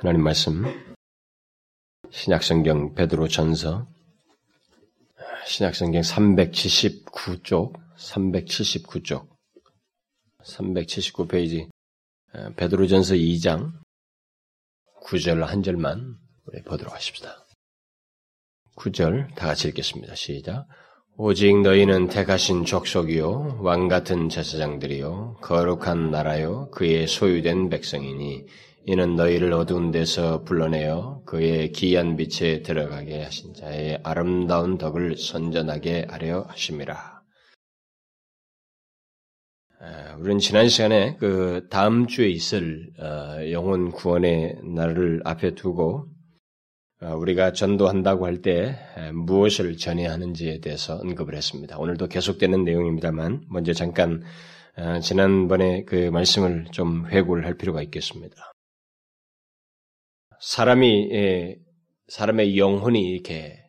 하나님 0.00 0.22
말씀 0.22 0.62
신약성경 2.10 2.94
베드로 2.94 3.28
전서 3.28 3.88
신약성경 5.46 6.02
379쪽 6.02 7.72
379쪽 7.96 9.26
379페이지 10.44 11.70
베드로 12.56 12.86
전서 12.88 13.14
2장 13.14 13.72
9절 15.02 15.40
한 15.40 15.62
절만 15.62 16.18
우리 16.44 16.62
보도록 16.62 16.94
하십시다. 16.94 17.46
9절 18.76 19.34
다 19.34 19.46
같이 19.46 19.68
읽겠습니다. 19.68 20.14
시작. 20.14 20.66
오직 21.16 21.62
너희는 21.62 22.08
택하신 22.08 22.66
족속이요 22.66 23.60
왕 23.62 23.88
같은 23.88 24.28
제사장들이요 24.28 25.38
거룩한 25.40 26.10
나라요 26.10 26.68
그의 26.70 27.06
소유된 27.06 27.70
백성이니 27.70 28.44
이는 28.88 29.16
너희를 29.16 29.52
어두운 29.52 29.90
데서 29.90 30.44
불러내어 30.44 31.22
그의 31.26 31.72
기이한 31.72 32.16
빛에 32.16 32.62
들어가게 32.62 33.20
하신 33.24 33.52
자의 33.54 33.98
아름다운 34.04 34.78
덕을 34.78 35.16
선전하게 35.16 36.06
하려 36.08 36.42
하심이라. 36.48 37.20
우리는 40.20 40.38
지난 40.38 40.68
시간에 40.68 41.16
그 41.18 41.66
다음 41.68 42.06
주에 42.06 42.28
있을 42.28 42.88
어, 43.00 43.50
영혼 43.50 43.90
구원의 43.90 44.60
날을 44.62 45.20
앞에 45.24 45.56
두고 45.56 46.06
어, 47.02 47.14
우리가 47.16 47.52
전도한다고 47.52 48.24
할 48.24 48.40
때 48.40 48.78
무엇을 49.12 49.76
전해야 49.78 50.12
하는지에 50.12 50.60
대해서 50.60 50.94
언급을 50.98 51.34
했습니다. 51.34 51.76
오늘도 51.76 52.06
계속되는 52.06 52.62
내용입니다만 52.62 53.46
먼저 53.50 53.72
잠깐 53.72 54.22
어, 54.78 55.00
지난번에 55.00 55.84
그 55.84 56.08
말씀을 56.10 56.66
좀 56.70 57.06
회고를 57.08 57.44
할 57.46 57.54
필요가 57.54 57.82
있겠습니다. 57.82 58.52
사람이 60.40 61.10
예, 61.12 61.56
사람의 62.08 62.58
영혼이 62.58 63.02
이렇게 63.10 63.62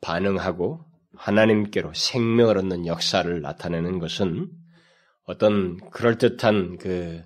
반응하고 0.00 0.84
하나님께로 1.14 1.92
생명을 1.94 2.58
얻는 2.58 2.86
역사를 2.86 3.40
나타내는 3.40 3.98
것은 3.98 4.50
어떤 5.24 5.76
그럴듯한 5.90 6.78
그 6.78 7.22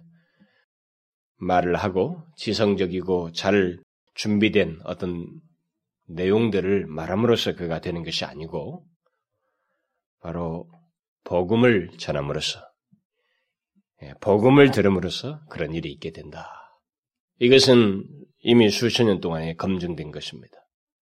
말을 1.36 1.76
하고 1.76 2.22
지성적이고 2.36 3.32
잘 3.32 3.78
준비된 4.14 4.80
어떤 4.84 5.26
내용들을 6.08 6.86
말함으로써 6.86 7.54
그가 7.54 7.80
되는 7.80 8.02
것이 8.02 8.24
아니고 8.24 8.86
바로 10.20 10.70
복음을 11.24 11.90
전함으로써 11.98 12.60
예, 14.02 14.12
복음을 14.20 14.70
들음으로써 14.70 15.40
그런 15.48 15.72
일이 15.72 15.90
있게 15.90 16.10
된다. 16.12 16.50
이것은 17.38 18.04
이미 18.40 18.70
수천 18.70 19.06
년 19.06 19.20
동안에 19.20 19.54
검증된 19.54 20.10
것입니다. 20.10 20.54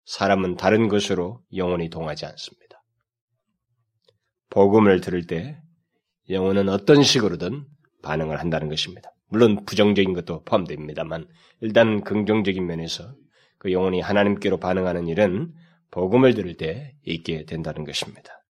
사람은 0.06 0.56
다른 0.56 0.88
것으로 0.88 1.40
영혼이 1.54 1.90
동하지 1.90 2.26
않습니다. 2.26 2.82
복음을 4.50 5.00
들을 5.00 5.26
때 5.26 5.58
영혼은 6.30 6.68
어떤 6.68 7.02
식으로든 7.02 7.64
반응을 8.02 8.38
한다는 8.38 8.68
것입니다. 8.68 9.10
물론 9.28 9.64
부정적인 9.64 10.12
것도 10.12 10.44
포함됩니다만 10.44 11.26
일단 11.60 12.04
긍정적인 12.04 12.64
면에서 12.64 13.14
그 13.58 13.72
영혼이 13.72 14.00
하나님께로 14.00 14.58
반응하는 14.58 15.08
일은 15.08 15.52
복음을 15.90 16.34
들을 16.34 16.56
때 16.56 16.94
있게 17.04 17.44
된다는 17.46 17.84
것입니다. 17.84 18.44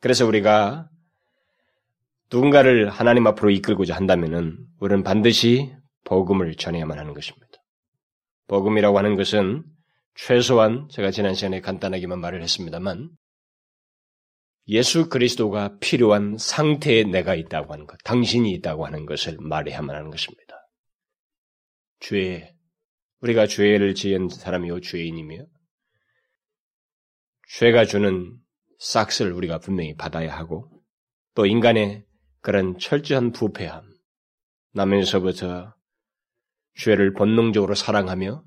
그래서 0.00 0.26
우리가 0.26 0.88
누군가를 2.32 2.88
하나님 2.90 3.26
앞으로 3.26 3.50
이끌고자 3.50 3.94
한다면은 3.94 4.58
우리는 4.78 5.02
반드시 5.02 5.74
복음을 6.04 6.54
전해야만 6.54 6.98
하는 6.98 7.14
것입니다. 7.14 7.43
복음이라고 8.46 8.98
하는 8.98 9.16
것은 9.16 9.64
최소한 10.14 10.88
제가 10.90 11.10
지난 11.10 11.34
시간에 11.34 11.60
간단하게만 11.60 12.20
말을 12.20 12.42
했습니다만 12.42 13.10
예수 14.68 15.08
그리스도가 15.08 15.76
필요한 15.78 16.38
상태에 16.38 17.04
내가 17.04 17.34
있다고 17.34 17.72
하는 17.72 17.86
것, 17.86 17.98
당신이 18.04 18.50
있다고 18.52 18.86
하는 18.86 19.04
것을 19.04 19.36
말해야만 19.40 19.94
하는 19.94 20.10
것입니다. 20.10 20.68
죄, 22.00 22.54
우리가 23.20 23.46
죄를 23.46 23.94
지은 23.94 24.28
사람이요 24.28 24.80
죄인이며 24.80 25.46
죄가 27.58 27.84
주는 27.84 28.36
싹스를 28.78 29.32
우리가 29.32 29.58
분명히 29.58 29.94
받아야 29.94 30.36
하고 30.36 30.70
또 31.34 31.46
인간의 31.46 32.04
그런 32.40 32.78
철저한 32.78 33.32
부패함 33.32 33.82
나면서부터 34.72 35.74
죄를 36.74 37.12
본능적으로 37.12 37.74
사랑하며 37.74 38.42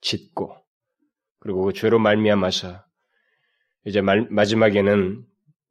짓고 0.00 0.56
그리고 1.40 1.64
그 1.64 1.72
죄로 1.72 1.98
말미암아서 1.98 2.82
이제 3.86 4.00
말, 4.00 4.26
마지막에는 4.30 5.24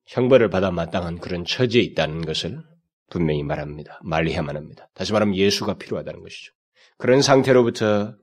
형벌을 0.05 0.49
받아 0.49 0.71
마땅한 0.71 1.19
그런 1.19 1.43
처지에 1.45 1.81
있다는 1.81 2.21
것을 2.21 2.61
분명히 3.09 3.43
말합니다. 3.43 3.99
말해야만 4.03 4.55
합니다. 4.55 4.89
다시 4.93 5.13
말하면 5.13 5.35
예수가 5.35 5.75
필요하다는 5.75 6.21
것이죠. 6.21 6.53
그런 6.97 7.21
상태로부터 7.21 8.15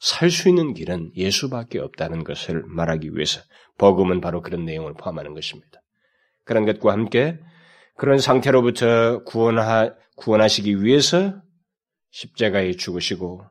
살 0.00 0.30
수 0.30 0.48
있는 0.48 0.74
길은 0.74 1.12
예수밖에 1.16 1.80
없다는 1.80 2.24
것을 2.24 2.62
말하기 2.66 3.14
위해서 3.14 3.40
복음은 3.78 4.20
바로 4.20 4.42
그런 4.42 4.64
내용을 4.64 4.94
포함하는 4.94 5.34
것입니다. 5.34 5.80
그런 6.44 6.64
것과 6.64 6.92
함께 6.92 7.38
그런 7.96 8.18
상태로부터 8.18 9.24
구원하, 9.24 9.92
구원하시기 10.16 10.82
위해서 10.84 11.40
십자가에 12.10 12.72
죽으시고 12.72 13.44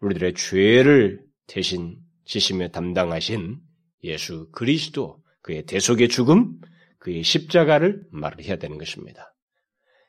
우리들의 0.00 0.34
죄를 0.34 1.20
대신 1.46 1.98
지시며 2.24 2.68
담당하신 2.68 3.58
예수 4.04 4.48
그리스도 4.52 5.22
그의 5.42 5.66
대속의 5.66 6.08
죽음, 6.08 6.58
그의 6.98 7.22
십자가를 7.22 8.02
말을 8.10 8.44
해야 8.44 8.56
되는 8.56 8.78
것입니다. 8.78 9.34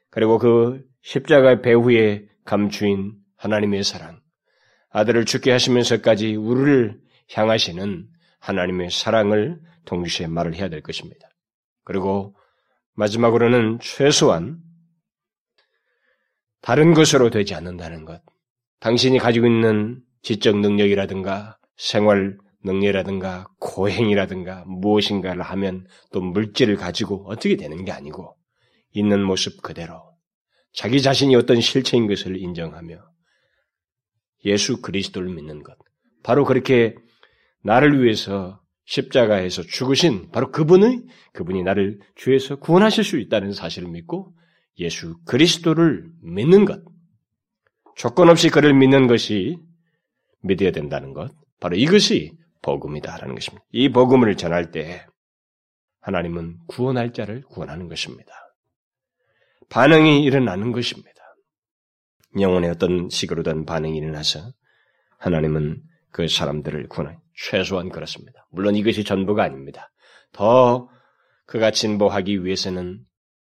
그리고 0.09 0.38
그 0.38 0.81
십자가 1.02 1.62
배후에 1.62 2.28
감추인 2.46 3.14
하나님의 3.36 3.84
사랑, 3.84 4.22
아들을 4.90 5.25
죽게 5.25 5.52
하시면서까지 5.52 6.36
우리를 6.36 6.98
향하시는 7.34 8.08
하나님의 8.40 8.92
사랑을 8.92 9.59
동시에 9.84 10.28
말을 10.28 10.56
해야 10.56 10.70
될 10.70 10.81
것입니다. 10.81 11.28
그리고 11.84 12.36
마지막으로는 12.94 13.80
최소한 13.81 14.59
다른 16.66 16.96
것으로 16.96 17.30
되지 17.30 17.53
않는다는 17.53 18.06
것. 18.06 18.24
당신이 18.80 19.20
가지고 19.20 19.46
있는 19.46 20.02
지적 20.24 20.58
능력이라든가 20.58 21.59
생활 21.78 22.40
능력이라든가 22.64 23.46
고행이라든가 23.59 24.64
무엇인가를 24.66 25.44
하면 25.44 25.86
또 26.12 26.22
물질을 26.22 26.75
가지고 26.75 27.30
어떻게 27.30 27.56
되는 27.56 27.86
게 27.86 27.92
아니고 27.92 28.36
있는 28.94 29.22
모습 29.22 29.62
그대로 29.62 30.02
자기 30.74 31.04
자신이 31.04 31.36
어떤 31.36 31.62
실체인 31.62 32.08
것을 32.08 32.36
인정하며 32.36 32.98
예수 34.46 34.81
그리스도를 34.81 35.30
믿는 35.30 35.62
것. 35.62 35.78
바로 36.24 36.46
그렇게 36.46 36.96
나를 37.62 38.04
위해서 38.04 38.59
십자가에서 38.86 39.62
죽으신 39.62 40.31
바로 40.31 40.50
그분의 40.50 41.04
그분이 41.34 41.62
나를 41.62 42.00
죄에서 42.16 42.56
구원하실 42.56 43.04
수 43.04 43.20
있다는 43.20 43.52
사실을 43.54 43.88
믿고 43.90 44.34
예수 44.80 45.18
그리스도를 45.25 46.09
믿는 46.22 46.66
것. 46.66 46.84
조건 47.96 48.30
없이 48.30 48.50
그를 48.50 48.74
믿는 48.74 49.08
것이 49.08 49.58
믿어야 50.41 50.72
된다는 50.72 51.13
것. 51.13 51.31
바로 51.59 51.75
이것이 51.75 52.34
복음이다라는 52.62 53.36
것입니다. 53.36 53.66
이 53.72 53.90
복음을 53.90 54.36
전할 54.36 54.72
때 54.72 55.06
하나님은 56.02 56.58
구원할 56.68 57.13
자를 57.13 57.41
구원하는 57.44 57.88
것입니다. 57.88 58.31
반응이 59.69 60.24
일어나는 60.24 60.72
것입니다. 60.72 61.12
영혼의 62.40 62.69
어떤 62.69 63.09
식으로든 63.09 63.66
반응이 63.66 63.97
일어나서 63.97 64.52
하나님은 65.18 65.81
그 66.12 66.27
사람들을 66.27 66.88
구원해. 66.89 67.18
최소한 67.33 67.89
그렇습니다. 67.89 68.45
물론 68.51 68.75
이것이 68.75 69.04
전부가 69.04 69.44
아닙니다. 69.44 69.92
더 70.31 70.89
그가 71.45 71.72
진보하기 71.72 72.44
위해서는 72.44 73.06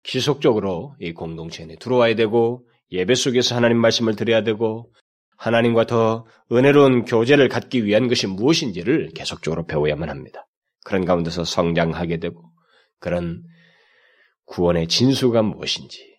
지속적으로 0.09 0.97
이 1.01 1.13
공동체 1.13 1.65
에 1.65 1.77
들어와야 1.79 2.15
되고 2.15 2.67
예배 2.91 3.15
속에서 3.15 3.55
하나님 3.55 3.77
말씀을 3.77 4.17
드려야 4.17 4.43
되고 4.43 4.91
하나님과 5.37 5.85
더 5.85 6.25
은혜로운 6.51 7.05
교제를 7.05 7.51
갖기 7.51 7.85
위한 7.85 8.09
것이 8.09 8.27
무엇인지를 8.27 9.11
계속적으로 9.15 9.67
배워야만 9.67 10.09
합니다. 10.09 10.47
그런 10.87 11.05
가운데서 11.05 11.45
성장하게 11.45 12.17
되고 12.21 12.43
그런 12.99 13.43
구원의 14.47 14.89
진수가 14.89 15.43
무엇인지 15.43 16.17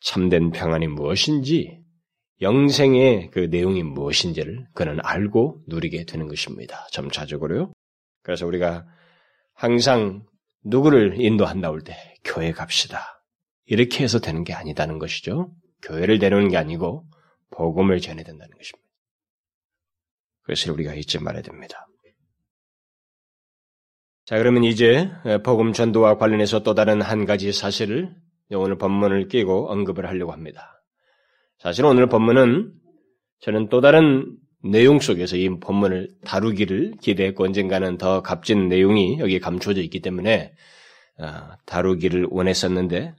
참된 0.00 0.52
평안이 0.52 0.86
무엇인지 0.86 1.80
영생의 2.42 3.30
그 3.32 3.40
내용이 3.50 3.82
무엇인지를 3.82 4.68
그는 4.72 5.00
알고 5.02 5.62
누리게 5.66 6.04
되는 6.04 6.28
것입니다. 6.28 6.86
점차적으로요. 6.92 7.72
그래서 8.22 8.46
우리가 8.46 8.86
항상 9.52 10.22
누구를 10.62 11.20
인도한다 11.20 11.70
올 11.70 11.82
때 11.82 12.13
교회 12.24 12.52
갑시다. 12.52 13.22
이렇게 13.66 14.02
해서 14.02 14.18
되는 14.18 14.44
게 14.44 14.52
아니다는 14.52 14.98
것이죠. 14.98 15.52
교회를 15.82 16.18
데려오는 16.18 16.48
게 16.48 16.56
아니고 16.56 17.06
복음을 17.50 18.00
전해야 18.00 18.24
된다는 18.24 18.56
것입니다. 18.56 18.84
그것을 20.42 20.72
우리가 20.72 20.94
잊지 20.94 21.18
말아야 21.20 21.42
됩니다. 21.42 21.86
자, 24.26 24.38
그러면 24.38 24.64
이제 24.64 25.10
복음 25.44 25.72
전도와 25.72 26.16
관련해서 26.16 26.62
또 26.62 26.74
다른 26.74 27.02
한 27.02 27.26
가지 27.26 27.52
사실을 27.52 28.14
오늘 28.50 28.78
본문을 28.78 29.28
끼고 29.28 29.70
언급을 29.70 30.06
하려고 30.06 30.32
합니다. 30.32 30.82
사실 31.58 31.84
오늘 31.84 32.08
본문은 32.08 32.72
저는 33.40 33.68
또 33.68 33.80
다른 33.80 34.36
내용 34.62 34.98
속에서 34.98 35.36
이 35.36 35.48
본문을 35.60 36.08
다루기를 36.24 36.94
기대했고 37.02 37.44
언젠가는 37.44 37.98
더 37.98 38.22
값진 38.22 38.68
내용이 38.68 39.18
여기에 39.18 39.40
감춰져 39.40 39.82
있기 39.82 40.00
때문에 40.00 40.52
아, 40.52 40.56
다루기를 41.66 42.26
원했었는데 42.30 43.14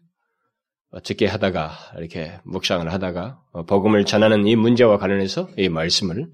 어떻게 0.95 1.25
하다가 1.27 1.71
이렇게 1.97 2.39
묵상을 2.45 2.91
하다가 2.91 3.41
어, 3.51 3.63
복음을 3.63 4.05
전하는 4.05 4.47
이 4.47 4.55
문제와 4.55 4.97
관련해서 4.97 5.49
이 5.57 5.67
말씀을 5.67 6.31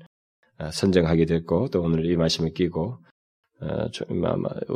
아, 0.57 0.69
선정하게 0.69 1.25
됐고 1.25 1.69
또 1.69 1.81
오늘 1.81 2.05
이 2.05 2.15
말씀을 2.15 2.53
끼고 2.53 2.99
어, 3.61 3.87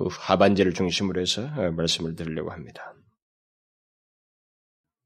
하반제를 0.10 0.74
중심으로 0.74 1.22
해서 1.22 1.44
어, 1.44 1.72
말씀을 1.72 2.16
드리려고 2.16 2.52
합니다. 2.52 2.96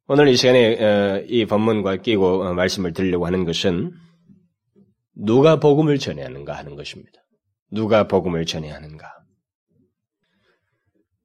오늘 0.08 0.30
이 0.30 0.38
시간에 0.38 1.26
이 1.28 1.46
본문과 1.46 1.98
끼고 1.98 2.56
말씀을 2.56 2.94
드리려고 2.94 3.28
하는 3.28 3.44
것은 3.46 3.92
누가 5.14 5.60
복음을 5.60 6.00
전해야 6.00 6.26
하는가 6.26 6.54
하는 6.54 6.76
것입니다. 6.76 7.22
누가 7.70 8.08
복음을 8.08 8.46
전해야 8.46 8.74
하는가. 8.74 9.19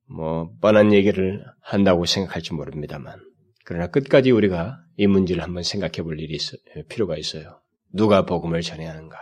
뭐, 0.07 0.51
뻔한 0.61 0.93
얘기를 0.93 1.45
한다고 1.61 2.05
생각할지 2.05 2.55
모릅니다만, 2.55 3.21
그러나 3.65 3.87
끝까지 3.89 4.31
우리가 4.31 4.79
이 4.97 5.07
문제를 5.07 5.43
한번 5.43 5.63
생각해 5.63 6.03
볼 6.03 6.21
일이 6.21 6.35
있어, 6.35 6.57
필요가 6.89 7.17
있어요. 7.17 7.61
누가 7.93 8.27
복음을 8.27 8.61
전해야 8.61 8.91
하는가. 8.91 9.17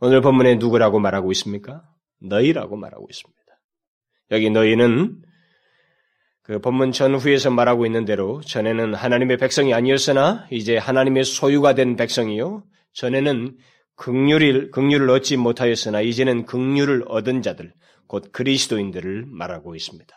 오늘 0.00 0.20
본문에 0.20 0.56
누구라고 0.56 0.98
말하고 1.00 1.32
있습니까? 1.32 1.82
너희라고 2.20 2.76
말하고 2.76 3.06
있습니다. 3.10 3.40
여기 4.30 4.50
너희는 4.50 5.22
그 6.42 6.60
본문 6.60 6.92
전후에서 6.92 7.50
말하고 7.50 7.86
있는 7.86 8.04
대로 8.04 8.40
전에는 8.42 8.94
하나님의 8.94 9.38
백성이 9.38 9.72
아니었으나 9.72 10.46
이제 10.50 10.76
하나님의 10.76 11.24
소유가 11.24 11.74
된 11.74 11.96
백성이요 11.96 12.64
전에는 12.92 13.56
극률을, 13.96 14.70
극률을 14.70 15.08
얻지 15.10 15.36
못하였으나 15.36 16.00
이제는 16.00 16.44
극률을 16.44 17.04
얻은 17.08 17.42
자들, 17.42 17.72
곧 18.06 18.30
그리스도인들을 18.32 19.24
말하고 19.26 19.74
있습니다. 19.74 20.14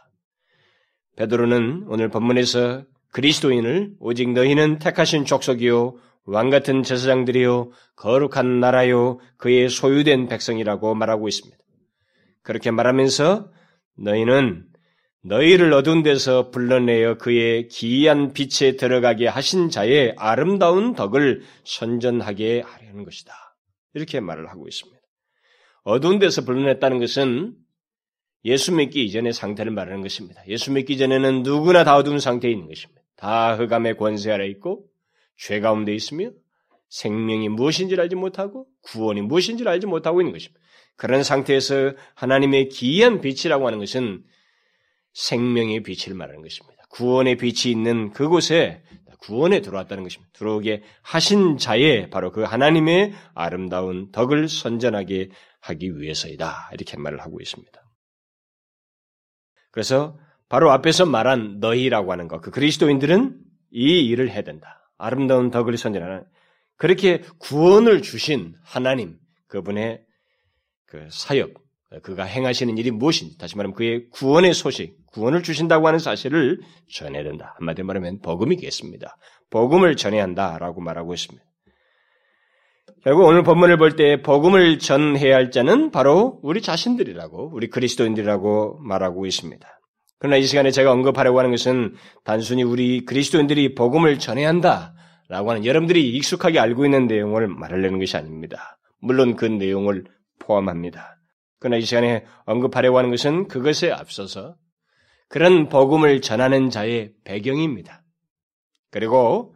베드로는 1.16 1.86
오늘 1.88 2.10
본문에서 2.10 2.84
그리스도인을 3.12 3.96
오직 4.00 4.32
너희는 4.32 4.80
택하신 4.80 5.26
족속이요 5.26 5.98
왕 6.26 6.50
같은 6.50 6.84
제사장들이요 6.84 7.72
거룩한 7.96 8.60
나라요 8.60 9.20
그의 9.38 9.70
소유된 9.70 10.28
백성이라고 10.28 10.94
말하고 10.94 11.28
있습니다. 11.28 11.58
그렇게 12.44 12.70
말하면서 12.70 13.52
너희는 13.98 14.68
너희를 15.24 15.74
어두운 15.74 16.04
데서 16.04 16.52
불러내어 16.52 17.18
그의 17.18 17.68
기이한 17.68 18.34
빛에 18.34 18.76
들어가게 18.78 19.28
하신 19.28 19.70
자의 19.70 20.14
아름다운 20.18 20.94
덕을 20.94 21.42
선전하게 21.66 22.62
하려는 22.62 23.04
것이다. 23.04 23.34
이렇게 23.94 24.20
말을 24.20 24.50
하고 24.50 24.68
있습니다. 24.68 25.00
어두운 25.84 26.20
데서 26.20 26.44
불러냈다는 26.46 27.00
것은 27.00 27.56
예수 28.48 28.74
믿기 28.74 29.04
이전의 29.04 29.34
상태를 29.34 29.74
말하는 29.74 30.02
것입니다. 30.02 30.42
예수 30.48 30.72
믿기 30.72 30.98
전에는 30.98 31.44
누구나 31.44 31.84
다 31.84 31.98
어두운 31.98 32.20
상태에 32.20 32.50
있는 32.50 32.68
것입니다. 32.68 33.02
다 33.18 33.56
흑암의 33.56 33.98
권세 33.98 34.32
아래 34.32 34.48
있고 34.48 34.86
죄 35.38 35.60
가운데 35.60 35.94
있으며 35.94 36.32
생명이 36.88 37.50
무엇인지를 37.50 38.02
알지 38.04 38.16
못하고 38.16 38.66
구원이 38.84 39.22
무엇인지를 39.22 39.70
알지 39.70 39.88
못하고 39.88 40.22
있는 40.22 40.32
것입니다. 40.32 40.62
그런 40.96 41.24
상태에서 41.24 41.94
하나님의 42.16 42.70
기이한 42.70 43.20
빛이라고 43.20 43.68
하는 43.68 43.80
것은 43.80 44.24
생명의 45.12 45.84
빛을 45.84 46.16
말하는 46.16 46.42
것입니다. 46.42 46.86
구원의 46.90 47.36
빛이 47.36 47.70
있는 47.70 48.12
그곳에 48.12 48.82
구원에 49.20 49.60
들어왔다는 49.60 50.04
것입니다. 50.04 50.32
들어오게 50.34 50.84
하신 51.02 51.58
자의 51.58 52.10
바로 52.10 52.32
그 52.32 52.44
하나님의 52.44 53.14
아름다운 53.34 54.10
덕을 54.12 54.48
선전하게 54.48 55.32
하기 55.60 56.00
위해서이다. 56.00 56.70
이렇게 56.72 56.98
말을 56.98 57.20
하고 57.20 57.42
있습니다. 57.42 57.87
그래서 59.78 60.18
바로 60.50 60.72
앞에서 60.72 61.06
말한 61.06 61.60
너희라고 61.60 62.12
하는 62.12 62.28
것, 62.28 62.42
그 62.42 62.50
그리스도인들은 62.50 63.38
이 63.70 64.08
일을 64.08 64.32
해야 64.32 64.42
된다. 64.42 64.92
아름다운 64.98 65.52
덕을 65.52 65.78
선전하는 65.78 66.24
그렇게 66.78 67.22
구원을 67.38 68.02
주신 68.02 68.56
하나님 68.64 69.20
그분의 69.46 70.02
그 70.88 71.08
사역, 71.12 71.54
그가 72.02 72.24
행하시는 72.24 72.76
일이 72.76 72.90
무엇인지 72.90 73.38
다시 73.38 73.56
말하면 73.56 73.76
그의 73.76 74.10
구원의 74.10 74.56
소식, 74.56 74.98
구원을 75.12 75.44
주신다고 75.44 75.86
하는 75.86 76.00
사실을 76.00 76.60
전해야 76.92 77.22
된다. 77.22 77.54
한마디로 77.60 77.86
말하면 77.86 78.22
복음이겠습니다. 78.22 79.16
복음을 79.52 79.96
전해야 79.96 80.24
한다라고 80.24 80.82
말하고 80.82 81.14
있습니다. 81.14 81.47
결국 83.04 83.26
오늘 83.26 83.44
본문을 83.44 83.78
볼 83.78 83.96
때 83.96 84.22
복음을 84.22 84.80
전해야 84.80 85.36
할 85.36 85.52
자는 85.52 85.92
바로 85.92 86.40
우리 86.42 86.62
자신들이라고 86.62 87.52
우리 87.54 87.70
그리스도인들이라고 87.70 88.80
말하고 88.82 89.26
있습니다. 89.26 89.68
그러나 90.20 90.38
이 90.38 90.44
시간에 90.44 90.72
제가 90.72 90.92
언급하려고 90.92 91.38
하는 91.40 91.52
것은 91.52 91.94
단순히 92.24 92.64
우리 92.64 93.06
그리스도인들이 93.06 93.76
복음을 93.76 94.18
전해야 94.18 94.50
한다라고 94.50 95.52
하는 95.52 95.66
여러분들이 95.66 96.10
익숙하게 96.10 96.60
알고 96.60 96.86
있는 96.86 97.08
내용을 97.08 97.48
말하려는 97.48 98.00
것이 98.00 98.18
아닙니다. 98.18 98.80
물론 99.00 99.36
그 99.36 99.46
내용을 99.46 100.06
포함합니다. 100.40 101.18
그러나 101.60 101.78
이 101.78 101.82
시간에 101.84 102.26
언급하려고 102.46 102.98
하는 102.98 103.12
것은 103.12 103.48
그것에 103.48 103.92
앞서서 103.92 104.56
그런 105.30 105.70
복음을 105.70 106.22
전하는 106.22 106.70
자의 106.72 107.12
배경입니다. 107.26 108.04
그리고 108.90 109.56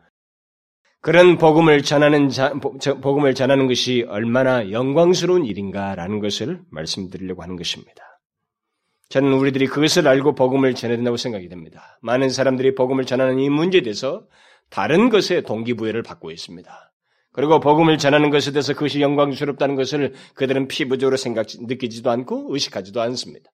그런 1.02 1.40
복음을 1.40 1.82
전하는 1.82 2.30
자, 2.30 2.54
복음을 2.54 3.34
전하는 3.34 3.68
것이 3.68 4.06
얼마나 4.08 4.70
영광스러운 4.70 5.46
일인가라는 5.46 6.20
것을 6.20 6.62
말씀드리려고 6.70 7.42
하는 7.42 7.56
것입니다. 7.56 8.04
저는 9.10 9.34
우리들이 9.34 9.66
그것을 9.66 10.08
알고 10.08 10.36
복음을 10.36 10.76
전해야 10.76 10.98
된다고 10.98 11.18
생각이 11.18 11.50
됩니다. 11.50 12.00
많은 12.02 12.30
사람들이 12.30 12.76
복음을 12.76 13.06
전하는 13.06 13.40
이 13.40 13.50
문제에 13.50 13.82
대해서 13.82 14.28
다른 14.70 15.10
것에 15.10 15.42
동기부여를 15.42 16.04
받고 16.04 16.30
있습니다. 16.30 16.94
그리고 17.34 17.60
복음을 17.60 17.98
전하는 17.98 18.30
것에 18.30 18.52
대해서 18.52 18.74
그것이 18.74 19.02
영광스럽다는 19.02 19.76
것을 19.76 20.14
그들은 20.36 20.68
피부적으로 20.68 21.18
생각, 21.18 21.48
느끼지도 21.60 22.12
않고 22.12 22.54
의식하지도 22.54 23.02
않습니다. 23.02 23.50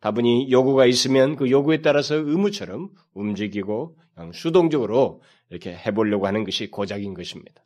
다분히 0.00 0.50
요구가 0.50 0.86
있으면 0.86 1.36
그 1.36 1.50
요구에 1.50 1.80
따라서 1.80 2.14
의무처럼 2.14 2.90
움직이고 3.14 3.96
수동적으로 4.32 5.22
이렇게 5.50 5.74
해보려고 5.74 6.26
하는 6.26 6.44
것이 6.44 6.70
고작인 6.70 7.14
것입니다. 7.14 7.62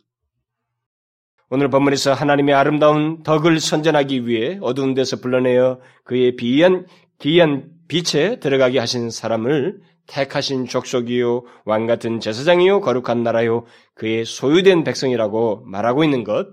오늘 1.50 1.69
본문에서 1.69 2.14
하나님의 2.14 2.55
아름다운 2.55 3.23
덕을 3.23 3.61
선전하기 3.61 4.26
위해 4.26 4.59
어두운 4.61 4.95
데서 4.95 5.21
불러내어 5.21 5.81
그의 6.05 6.37
비한, 6.37 6.87
기이한 7.19 7.71
빛에 7.87 8.41
들어가게 8.41 8.79
하신 8.79 9.11
사람을 9.11 9.81
택하신 10.07 10.67
족속이요 10.67 11.45
왕 11.64 11.87
같은 11.87 12.21
제사장이요 12.21 12.81
거룩한 12.81 13.23
나라요 13.23 13.64
그의 13.95 14.25
소유된 14.25 14.85
백성이라고 14.85 15.62
말하고 15.67 16.05
있는 16.05 16.25
것 16.25 16.49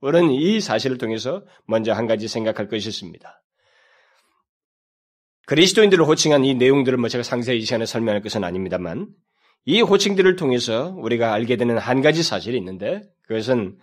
우리는 0.00 0.30
이 0.30 0.60
사실을 0.60 0.98
통해서 0.98 1.44
먼저 1.66 1.92
한 1.92 2.06
가지 2.06 2.26
생각할 2.26 2.68
것이 2.68 2.88
있습니다. 2.88 3.42
그리스도인들을 5.46 6.04
호칭한 6.06 6.44
이 6.44 6.54
내용들을 6.54 6.96
뭐 6.96 7.08
제가 7.08 7.22
상세히 7.22 7.58
이 7.58 7.62
시간에 7.62 7.84
설명할 7.84 8.22
것은 8.22 8.44
아닙니다만 8.44 9.08
이 9.64 9.80
호칭들을 9.80 10.36
통해서 10.36 10.94
우리가 10.98 11.32
알게 11.32 11.56
되는 11.56 11.78
한 11.78 12.00
가지 12.00 12.22
사실이 12.22 12.56
있는데 12.58 13.02
그것은 13.22 13.78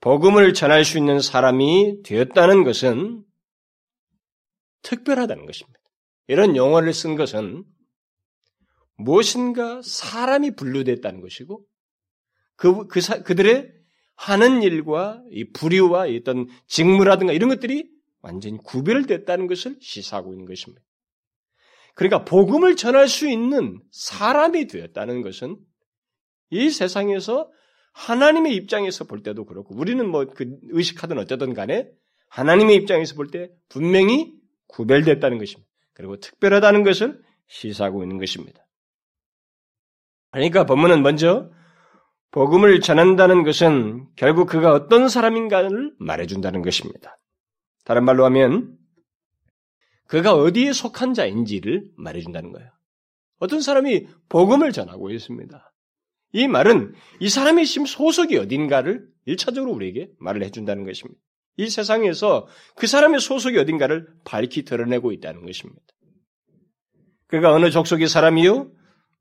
복음을 0.00 0.52
전할 0.52 0.84
수 0.84 0.98
있는 0.98 1.20
사람이 1.20 2.02
되었다는 2.02 2.64
것은 2.64 3.24
특별하다는 4.82 5.46
것입니다. 5.46 5.78
이런 6.26 6.56
용어를 6.56 6.92
쓴 6.92 7.16
것은 7.16 7.64
무엇인가 8.96 9.80
사람이 9.82 10.56
분류됐다는 10.56 11.20
것이고 11.20 11.64
그, 12.56 12.86
그 12.86 13.00
사, 13.00 13.22
그들의 13.22 13.72
하는 14.14 14.62
일과 14.62 15.22
이 15.30 15.50
부류와 15.52 16.06
어떤 16.08 16.46
직무라든가 16.66 17.32
이런 17.32 17.48
것들이 17.48 17.90
완전히 18.20 18.58
구별됐다는 18.58 19.46
것을 19.46 19.76
시사하고 19.80 20.32
있는 20.32 20.46
것입니다. 20.46 20.84
그러니까 21.94 22.24
복음을 22.24 22.76
전할 22.76 23.08
수 23.08 23.28
있는 23.28 23.80
사람이 23.90 24.66
되었다는 24.66 25.22
것은 25.22 25.56
이 26.50 26.70
세상에서 26.70 27.50
하나님의 27.92 28.54
입장에서 28.54 29.04
볼 29.04 29.22
때도 29.22 29.44
그렇고 29.44 29.74
우리는 29.74 30.08
뭐 30.08 30.24
그 30.26 30.56
의식하든 30.70 31.18
어쩌든 31.18 31.54
간에 31.54 31.88
하나님의 32.28 32.76
입장에서 32.76 33.14
볼 33.14 33.30
때 33.30 33.50
분명히 33.68 34.32
구별됐다는 34.68 35.38
것입니다. 35.38 35.70
그리고 35.92 36.16
특별하다는 36.16 36.82
것을 36.82 37.20
시사하고 37.48 38.02
있는 38.02 38.18
것입니다. 38.18 38.66
그러니까 40.30 40.64
본문은 40.64 41.02
먼저 41.02 41.50
복음을 42.30 42.80
전한다는 42.80 43.44
것은 43.44 44.06
결국 44.16 44.46
그가 44.46 44.72
어떤 44.72 45.10
사람인가를 45.10 45.92
말해준다는 45.98 46.62
것입니다. 46.62 47.18
다른 47.84 48.04
말로 48.04 48.24
하면 48.24 48.78
그가 50.12 50.34
어디에 50.34 50.74
속한 50.74 51.14
자인지를 51.14 51.86
말해준다는 51.96 52.52
거예요. 52.52 52.68
어떤 53.38 53.62
사람이 53.62 54.08
복음을 54.28 54.70
전하고 54.70 55.10
있습니다. 55.10 55.72
이 56.34 56.48
말은 56.48 56.92
이 57.20 57.30
사람이 57.30 57.64
지금 57.64 57.86
소속이 57.86 58.36
어딘가를 58.36 59.06
일차적으로 59.24 59.72
우리에게 59.72 60.10
말을 60.18 60.44
해준다는 60.44 60.84
것입니다. 60.84 61.18
이 61.56 61.70
세상에서 61.70 62.46
그 62.76 62.86
사람의 62.86 63.20
소속이 63.20 63.56
어딘가를 63.56 64.06
밝히 64.26 64.66
드러내고 64.66 65.12
있다는 65.12 65.46
것입니다. 65.46 65.80
그가 67.28 67.54
어느 67.54 67.70
족속의 67.70 68.06
사람이요, 68.06 68.70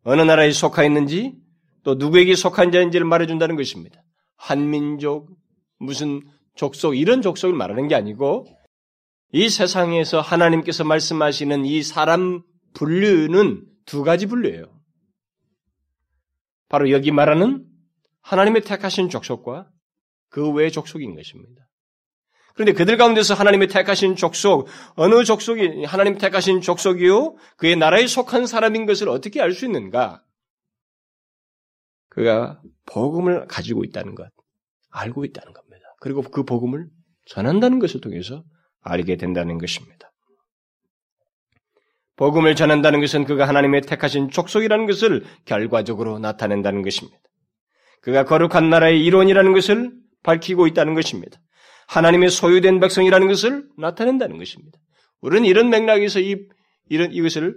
어느 0.03 0.21
나라에 0.21 0.51
속하 0.51 0.83
있는지, 0.83 1.35
또 1.83 1.95
누구에게 1.95 2.35
속한 2.35 2.73
자인지를 2.73 3.05
말해준다는 3.05 3.55
것입니다. 3.55 4.03
한민족, 4.35 5.29
무슨 5.79 6.19
족속, 6.55 6.97
이런 6.97 7.21
족속을 7.21 7.55
말하는 7.55 7.87
게 7.87 7.95
아니고, 7.95 8.45
이 9.33 9.49
세상에서 9.49 10.19
하나님께서 10.21 10.83
말씀하시는 10.83 11.65
이 11.65 11.83
사람 11.83 12.43
분류는 12.73 13.65
두 13.85 14.03
가지 14.03 14.25
분류예요. 14.25 14.65
바로 16.69 16.91
여기 16.91 17.11
말하는 17.11 17.65
하나님의 18.21 18.63
택하신 18.63 19.09
족속과 19.09 19.69
그 20.29 20.51
외의 20.51 20.71
족속인 20.71 21.15
것입니다. 21.15 21.67
그런데 22.53 22.73
그들 22.73 22.97
가운데서 22.97 23.33
하나님의 23.33 23.69
택하신 23.69 24.15
족속, 24.15 24.67
어느 24.95 25.23
족속이 25.23 25.85
하나님 25.85 26.17
택하신 26.17 26.61
족속이요? 26.61 27.35
그의 27.57 27.75
나라에 27.77 28.07
속한 28.07 28.45
사람인 28.45 28.85
것을 28.85 29.09
어떻게 29.09 29.41
알 29.41 29.53
수 29.53 29.65
있는가? 29.65 30.23
그가 32.09 32.61
복음을 32.85 33.47
가지고 33.47 33.85
있다는 33.85 34.15
것, 34.15 34.29
알고 34.89 35.23
있다는 35.23 35.53
겁니다. 35.53 35.85
그리고 36.01 36.21
그 36.21 36.43
복음을 36.43 36.89
전한다는 37.25 37.79
것을 37.79 38.01
통해서 38.01 38.43
알게 38.81 39.17
된다는 39.17 39.57
것입니다. 39.57 40.11
복음을 42.15 42.55
전한다는 42.55 42.99
것은 42.99 43.25
그가 43.25 43.47
하나님의 43.47 43.81
택하신 43.81 44.29
족속이라는 44.29 44.85
것을 44.85 45.23
결과적으로 45.45 46.19
나타낸다는 46.19 46.83
것입니다. 46.83 47.17
그가 48.01 48.25
거룩한 48.25 48.69
나라의 48.69 49.03
일원이라는 49.03 49.53
것을 49.53 49.91
밝히고 50.23 50.67
있다는 50.67 50.93
것입니다. 50.93 51.39
하나님의 51.87 52.29
소유된 52.29 52.79
백성이라는 52.79 53.27
것을 53.27 53.67
나타낸다는 53.77 54.37
것입니다. 54.37 54.77
우리는 55.21 55.45
이런 55.45 55.69
맥락에서 55.69 56.19
이, 56.19 56.35
이런, 56.89 57.11
이것을, 57.11 57.55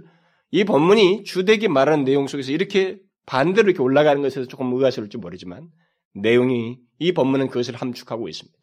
이 0.50 0.64
본문이 0.64 1.24
주되게 1.24 1.68
말하는 1.68 2.04
내용 2.04 2.26
속에서 2.26 2.52
이렇게 2.52 2.98
반대로 3.26 3.68
이렇게 3.68 3.82
올라가는 3.82 4.20
것에서 4.22 4.46
조금 4.46 4.72
의아스러울지 4.72 5.18
모르지만, 5.18 5.68
내용이, 6.14 6.78
이 6.98 7.12
본문은 7.12 7.48
그것을 7.48 7.74
함축하고 7.76 8.28
있습니다. 8.28 8.58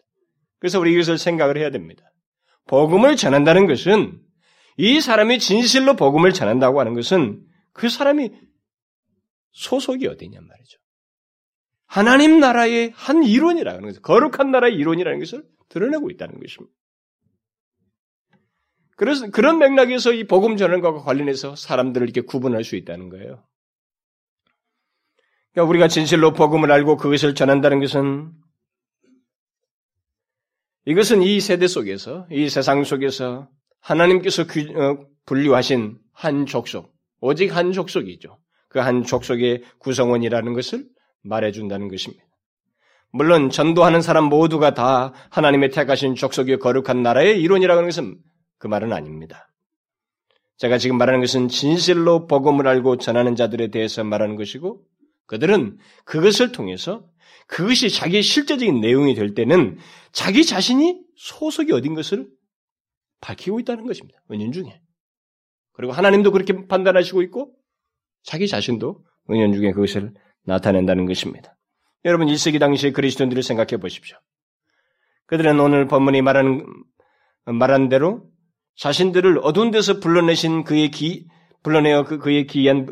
그래서 0.60 0.80
우리 0.80 0.94
이것을 0.94 1.18
생각을 1.18 1.58
해야 1.58 1.70
됩니다. 1.70 2.04
복음을 2.68 3.16
전한다는 3.16 3.68
것은, 3.68 4.22
이 4.78 5.02
사람이 5.02 5.40
진실로 5.40 5.96
복음을 5.96 6.34
전한다고 6.34 6.80
하는 6.80 6.94
것은, 6.94 7.46
그 7.74 7.90
사람이 7.90 8.32
소속이 9.52 10.08
어디냔 10.08 10.48
말이죠. 10.48 10.80
하나님 11.86 12.40
나라의 12.40 12.92
한 12.96 13.24
이론이라는 13.24 13.82
것을, 13.82 14.02
거룩한 14.02 14.52
나라의 14.52 14.76
이론이라는 14.76 15.20
것을 15.20 15.44
드러내고 15.70 16.10
있다는 16.10 16.40
것입니다. 16.40 16.74
그래서 18.96 19.30
그런 19.32 19.58
맥락에서 19.58 20.14
이 20.14 20.26
복음 20.26 20.58
전환과 20.58 21.02
관련해서 21.02 21.56
사람들을 21.56 22.08
이렇게 22.08 22.22
구분할 22.22 22.64
수 22.64 22.76
있다는 22.76 23.10
거예요. 23.10 23.44
그러니까 25.52 25.70
우리가 25.70 25.88
진실로 25.88 26.34
복음을 26.34 26.72
알고 26.72 26.98
그것을 26.98 27.36
전한다는 27.36 27.80
것은 27.80 28.32
이것은 30.86 31.22
이 31.22 31.40
세대 31.40 31.68
속에서, 31.68 32.28
이 32.32 32.50
세상 32.50 32.84
속에서 32.84 33.48
하나님께서 33.80 34.44
어, 34.44 34.98
분류하신 35.26 35.98
한 36.14 36.46
족속, 36.46 36.94
오직 37.20 37.56
한 37.56 37.72
족속이죠. 37.72 38.38
그 38.72 38.80
한 38.80 39.04
족속의 39.04 39.64
구성원이라는 39.80 40.54
것을 40.54 40.86
말해준다는 41.24 41.90
것입니다. 41.90 42.24
물론 43.12 43.50
전도하는 43.50 44.02
사람 44.02 44.26
모두가 44.26 44.74
다 44.74 45.14
하나님의 45.30 45.72
택하신 45.72 46.16
족속의 46.16 46.60
거룩한 46.60 47.04
나라의 47.04 47.42
이론이라고 47.42 47.78
하는 47.78 47.90
것은 47.90 48.18
그 48.58 48.68
말은 48.68 48.94
아닙니다. 48.94 49.50
제가 50.58 50.78
지금 50.78 50.98
말하는 50.98 51.20
것은 51.20 51.50
진실로 51.50 52.28
복음을 52.28 52.68
알고 52.68 52.98
전하는 52.98 53.36
자들에 53.36 53.68
대해서 53.68 54.04
말하는 54.04 54.38
것이고 54.38 54.82
그들은 55.26 55.78
그것을 56.06 56.52
통해서 56.54 57.04
그것이 57.52 57.90
자기의 57.90 58.24
실제적인 58.24 58.80
내용이 58.80 59.14
될 59.14 59.34
때는 59.34 59.78
자기 60.14 60.46
자신이 60.46 61.02
소속이 61.18 61.74
어딘 61.74 61.96
것을 61.96 62.30
밝히고 63.20 63.60
있다는 63.60 63.86
것입니다. 63.86 64.20
은연 64.32 64.54
중에. 64.54 64.82
그리고 65.74 65.92
하나님도 65.92 66.32
그렇게 66.32 66.66
판단하시고 66.68 67.22
있고 67.24 67.54
자기 68.24 68.48
자신도 68.48 69.04
은연 69.30 69.52
중에 69.52 69.74
그것을 69.74 70.14
나타낸다는 70.46 71.06
것입니다. 71.06 71.58
여러분 72.06 72.28
1세기 72.28 72.58
당시의 72.58 72.94
그리스도인들을 72.94 73.44
생각해 73.44 73.82
보십시오. 73.82 74.18
그들은 75.26 75.60
오늘 75.60 75.88
본문이 75.88 76.22
말하는 76.22 76.66
말한 77.44 77.90
대로 77.90 78.30
자신들을 78.78 79.40
어두운 79.44 79.72
데서 79.72 80.00
불러내신 80.00 80.64
그의 80.64 80.90
기 80.90 81.28
불러내어 81.64 82.06
그 82.06 82.18
그의 82.18 82.48
기이한 82.48 82.88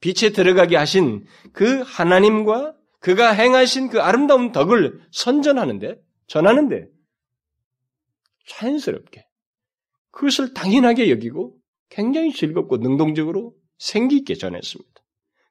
빛에 0.00 0.30
들어가게 0.32 0.76
하신 0.76 1.24
그 1.54 1.80
하나님과 1.80 2.75
그가 3.06 3.30
행하신 3.30 3.88
그 3.88 4.00
아름다운 4.00 4.50
덕을 4.50 5.00
선전하는데 5.12 5.94
전하는데 6.26 6.88
자연스럽게 8.48 9.24
그것을 10.10 10.52
당연하게 10.52 11.08
여기고 11.12 11.56
굉장히 11.88 12.32
즐겁고 12.32 12.78
능동적으로 12.78 13.54
생기 13.78 14.16
있게 14.16 14.34
전했습니다. 14.34 15.00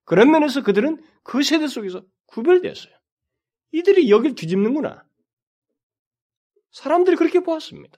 그런 0.04 0.32
면에서 0.32 0.64
그들은 0.64 1.02
그 1.24 1.44
세대 1.44 1.68
속에서 1.68 2.04
구별되었어요. 2.26 2.94
이들이 3.72 4.12
여길 4.12 4.36
뒤집는구나. 4.36 5.06
사람들이 6.72 7.16
그렇게 7.16 7.40
보았습니다. 7.40 7.98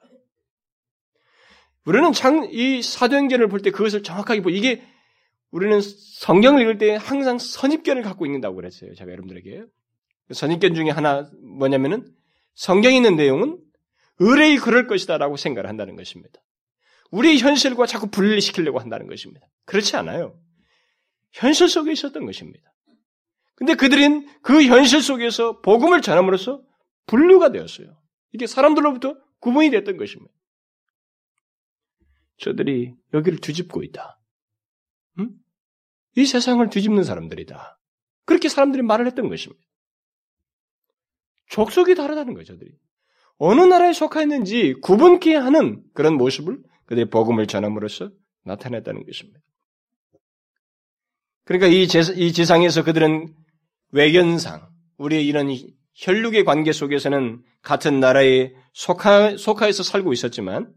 우리는 1.84 2.14
장, 2.14 2.48
이 2.52 2.84
사도행전을 2.84 3.48
볼 3.48 3.62
때 3.64 3.72
그것을 3.72 4.04
정확하게 4.04 4.44
보, 4.44 4.52
이게 4.52 4.88
우리는 5.52 5.80
성경을 5.82 6.62
읽을 6.62 6.78
때 6.78 6.96
항상 6.96 7.38
선입견을 7.40 8.02
갖고 8.04 8.26
있는다고 8.26 8.56
그랬어요. 8.56 8.94
제가 8.96 9.12
여러분들에게. 9.12 9.64
선입견 10.32 10.76
중에 10.76 10.90
하나 10.90 11.30
뭐냐면은 11.42 12.06
성경에 12.54 12.96
있는 12.96 13.16
내용은 13.16 13.60
의뢰이 14.20 14.58
그럴 14.58 14.88
것이다라고 14.88 15.38
생각을 15.38 15.70
한다는 15.70 15.96
것입니다. 15.96 16.42
우리의 17.12 17.40
현실과 17.40 17.86
자꾸 17.86 18.10
분리시키려고 18.10 18.80
한다는 18.80 19.08
것입니다. 19.08 19.48
그렇지 19.66 19.96
않아요. 19.96 20.38
현실 21.32 21.70
속에 21.70 21.92
있었던 21.92 22.26
것입니다. 22.26 22.74
근데 23.56 23.76
그들은 23.76 24.28
그 24.42 24.64
현실 24.64 25.02
속에서 25.02 25.62
복음을 25.62 26.02
전함으로써 26.02 26.62
분류가 27.06 27.52
되었어요. 27.52 27.98
이게 28.34 28.46
사람들로부터 28.46 29.16
구분이 29.40 29.72
됐던 29.72 29.98
것입니다. 29.98 30.34
저들이 32.40 32.94
여기를 33.14 33.40
뒤집고 33.40 33.84
있다. 33.84 34.20
응? 35.20 35.30
이 36.16 36.26
세상을 36.26 36.68
뒤집는 36.70 37.04
사람들이다. 37.04 37.80
그렇게 38.26 38.50
사람들이 38.50 38.84
말을 38.84 39.08
했던 39.08 39.30
것입니다. 39.30 39.62
족속이 41.50 41.96
다르다는 41.96 42.34
거죠, 42.34 42.54
저들이. 42.54 42.72
어느 43.38 43.62
나라에 43.62 43.94
속하였는지 43.94 44.76
구분케 44.82 45.36
하는 45.36 45.84
그런 45.94 46.16
모습을 46.16 46.60
그들의 46.86 47.10
복음을 47.10 47.48
전함으로써 47.48 48.12
나타냈다는 48.44 49.06
것입니다. 49.06 49.40
그러니까 51.46 51.68
이, 51.68 51.88
제, 51.88 52.02
이 52.16 52.34
지상에서 52.34 52.84
그들은 52.84 53.34
외견상, 53.92 54.70
우리의 54.98 55.26
이런 55.26 55.48
혈육의 55.94 56.44
관계 56.44 56.72
속에서는 56.72 57.42
같은 57.62 58.00
나라에 58.00 58.54
속하, 58.74 59.38
속하여서 59.38 59.84
살고 59.84 60.14
있었지만 60.14 60.74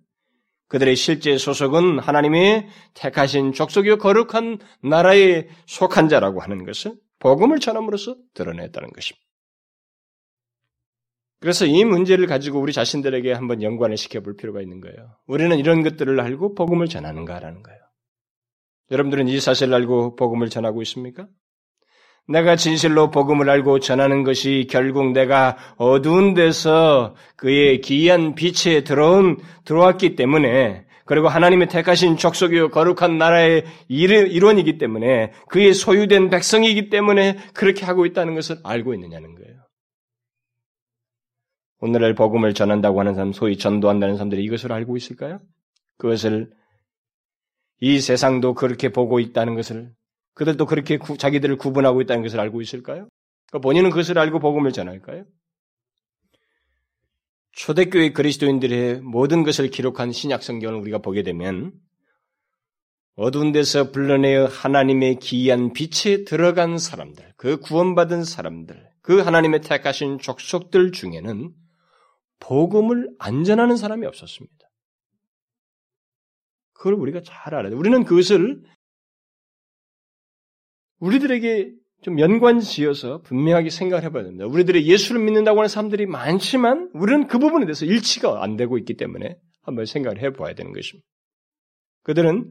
그들의 0.70 0.94
실제 0.94 1.36
소속은 1.36 1.98
하나님의 1.98 2.68
택하신 2.94 3.52
족속이 3.52 3.96
거룩한 3.96 4.58
나라에 4.82 5.48
속한 5.66 6.08
자라고 6.08 6.40
하는 6.40 6.64
것을 6.64 6.94
복음을 7.18 7.58
전함으로써 7.58 8.16
드러냈다는 8.34 8.92
것입니다. 8.92 9.26
그래서 11.40 11.66
이 11.66 11.84
문제를 11.84 12.26
가지고 12.26 12.60
우리 12.60 12.72
자신들에게 12.72 13.32
한번 13.32 13.62
연관을 13.62 13.96
시켜볼 13.96 14.36
필요가 14.36 14.60
있는 14.62 14.80
거예요. 14.80 15.16
우리는 15.26 15.58
이런 15.58 15.82
것들을 15.82 16.20
알고 16.20 16.54
복음을 16.54 16.86
전하는가라는 16.86 17.62
거예요. 17.64 17.80
여러분들은 18.92 19.26
이 19.26 19.40
사실을 19.40 19.74
알고 19.74 20.14
복음을 20.14 20.50
전하고 20.50 20.82
있습니까? 20.82 21.26
내가 22.30 22.54
진실로 22.54 23.10
복음을 23.10 23.50
알고 23.50 23.80
전하는 23.80 24.22
것이 24.22 24.68
결국 24.70 25.10
내가 25.12 25.56
어두운 25.76 26.34
데서 26.34 27.16
그의 27.36 27.80
기이한 27.80 28.36
빛에 28.36 28.84
들어온, 28.84 29.38
들어왔기 29.64 30.14
때문에 30.14 30.86
그리고 31.04 31.26
하나님의 31.26 31.68
택하신 31.68 32.16
족속이요 32.16 32.70
거룩한 32.70 33.18
나라의 33.18 33.64
일원이기 33.88 34.78
때문에 34.78 35.32
그의 35.48 35.74
소유된 35.74 36.30
백성이기 36.30 36.88
때문에 36.88 37.36
그렇게 37.52 37.84
하고 37.84 38.06
있다는 38.06 38.36
것을 38.36 38.58
알고 38.62 38.94
있느냐는 38.94 39.34
거예요. 39.34 39.56
오늘날 41.80 42.14
복음을 42.14 42.54
전한다고 42.54 43.00
하는 43.00 43.14
사람, 43.14 43.32
소위 43.32 43.58
전도한다는 43.58 44.16
사람들이 44.16 44.44
이것을 44.44 44.70
알고 44.70 44.96
있을까요? 44.96 45.40
그것을 45.98 46.50
이 47.80 47.98
세상도 47.98 48.54
그렇게 48.54 48.90
보고 48.90 49.18
있다는 49.18 49.56
것을 49.56 49.90
그들도 50.34 50.66
그렇게 50.66 50.96
구, 50.96 51.16
자기들을 51.16 51.56
구분하고 51.56 52.00
있다는 52.00 52.22
것을 52.22 52.40
알고 52.40 52.60
있을까요? 52.60 53.08
그러니까 53.48 53.62
본인은 53.62 53.90
그것을 53.90 54.18
알고 54.18 54.38
복음을 54.38 54.72
전할까요? 54.72 55.24
초대교회 57.52 58.12
그리스도인들의 58.12 59.00
모든 59.00 59.42
것을 59.42 59.68
기록한 59.68 60.12
신약 60.12 60.42
성경을 60.42 60.80
우리가 60.80 60.98
보게 60.98 61.22
되면 61.22 61.72
어두운 63.16 63.52
데서 63.52 63.90
불러내어 63.90 64.46
하나님의 64.46 65.16
기이한 65.16 65.72
빛에 65.72 66.24
들어간 66.24 66.78
사람들, 66.78 67.34
그 67.36 67.58
구원받은 67.58 68.24
사람들, 68.24 68.88
그 69.02 69.20
하나님의 69.20 69.60
택하신 69.60 70.18
족속들 70.18 70.92
중에는 70.92 71.52
복음을 72.38 73.10
안전하는 73.18 73.76
사람이 73.76 74.06
없었습니다. 74.06 74.56
그걸 76.72 76.94
우리가 76.94 77.20
잘 77.22 77.54
알아야 77.54 77.70
돼. 77.70 77.76
우리는 77.76 78.04
그것을 78.04 78.62
우리들에게 81.00 81.72
좀 82.02 82.18
연관 82.18 82.60
지어서 82.60 83.20
분명하게 83.22 83.68
생각을 83.68 84.04
해봐야 84.04 84.24
됩니다. 84.24 84.46
우리들의 84.46 84.86
예수를 84.86 85.22
믿는다고 85.22 85.58
하는 85.58 85.68
사람들이 85.68 86.06
많지만 86.06 86.90
우리는 86.94 87.26
그 87.26 87.38
부분에 87.38 87.66
대해서 87.66 87.84
일치가 87.84 88.42
안 88.42 88.56
되고 88.56 88.78
있기 88.78 88.96
때문에 88.96 89.36
한번 89.62 89.84
생각을 89.84 90.22
해봐야 90.22 90.54
되는 90.54 90.72
것입니다. 90.72 91.06
그들은 92.02 92.50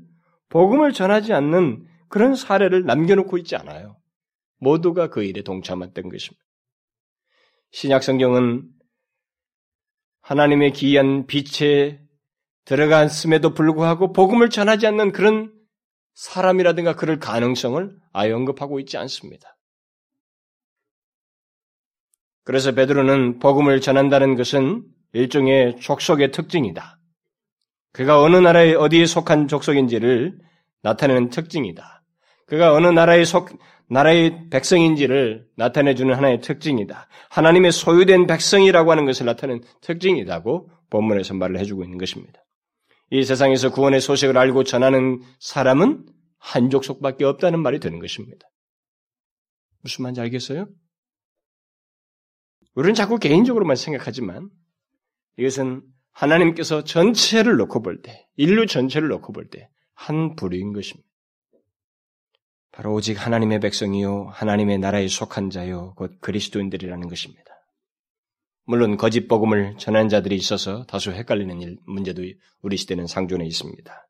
복음을 0.50 0.94
전하지 0.94 1.34
않는 1.34 1.86
그런 2.10 2.36
사례를 2.36 2.86
남겨놓고 2.86 3.38
있지 3.40 3.56
않아요. 3.56 3.98
모두가 4.60 5.10
그 5.10 5.24
일에 5.24 5.42
동참했던 5.42 6.10
것입니다. 6.10 6.44
신약 7.72 8.04
성경은 8.04 8.68
하나님의 10.22 10.74
기이한 10.74 11.26
빛에 11.28 12.02
들어갔음에도 12.66 13.54
불구하고 13.54 14.12
복음을 14.12 14.50
전하지 14.50 14.86
않는 14.88 15.12
그런 15.12 15.52
사람이라든가 16.20 16.98
그럴 16.98 17.18
가능성을 17.18 17.96
아예 18.12 18.34
언급하고 18.34 18.82
있지 18.82 18.98
않습니다. 18.98 19.56
그래서 22.44 22.74
베드로는 22.74 23.40
복음을 23.40 23.80
전한다는 23.80 24.36
것은 24.36 24.84
일종의 25.14 25.80
족속의 25.80 26.32
특징이다. 26.32 27.00
그가 27.94 28.22
어느 28.22 28.36
나라에 28.36 28.74
어디에 28.74 29.06
속한 29.06 29.48
족속인지를 29.48 30.38
나타내는 30.82 31.30
특징이다. 31.30 32.04
그가 32.48 32.74
어느 32.74 32.88
나라에 32.88 33.24
속 33.24 33.58
나라의 33.88 34.50
백성인지를 34.50 35.48
나타내주는 35.56 36.14
하나의 36.14 36.42
특징이다. 36.42 37.08
하나님의 37.30 37.72
소유된 37.72 38.28
백성이라고 38.28 38.92
하는 38.92 39.06
것을 39.06 39.26
나타내는 39.26 39.64
특징이라고 39.80 40.70
본문에서 40.90 41.36
말을 41.36 41.60
해주고 41.60 41.84
있는 41.84 41.98
것입니다. 41.98 42.42
이 43.12 43.24
세상에서 43.24 43.72
구원의 43.72 44.02
소식을 44.02 44.38
알고 44.38 44.64
전하는 44.64 45.22
사람은 45.40 46.06
한 46.38 46.70
족속밖에 46.70 47.26
없다는 47.26 47.60
말이 47.62 47.80
되는 47.80 48.00
것입니다. 48.00 48.48
무슨 49.82 50.04
말인지 50.04 50.22
알겠어요? 50.22 50.68
우리는 52.76 52.94
자꾸 52.94 53.18
개인적으로만 53.18 53.76
생각하지만 53.76 54.50
이것은 55.38 55.82
하나님께서 56.12 56.84
전체를 56.84 57.58
놓고 57.58 57.82
볼 57.82 58.02
때, 58.02 58.28
인류 58.36 58.66
전체를 58.66 59.08
놓고 59.10 59.34
볼 59.34 59.50
때 59.50 59.70
한 60.00 60.36
부류인 60.38 60.72
것입니다. 60.72 61.10
바로 62.72 62.94
오직 62.94 63.16
하나님의 63.16 63.60
백성이요, 63.60 64.30
하나님의 64.32 64.78
나라에 64.80 65.10
속한 65.10 65.50
자요, 65.50 65.94
곧 65.98 66.22
그리스도인들이라는 66.22 67.10
것입니다. 67.10 67.44
물론 68.70 68.98
거짓 68.98 69.28
복음을 69.28 69.74
전한 69.80 70.10
자들이 70.10 70.36
있어서 70.36 70.84
다소 70.84 71.12
헷갈리는 71.12 71.60
일, 71.60 71.80
문제도 71.88 72.22
우리 72.62 72.78
시대는 72.78 73.08
상존해 73.08 73.44
있습니다. 73.48 74.08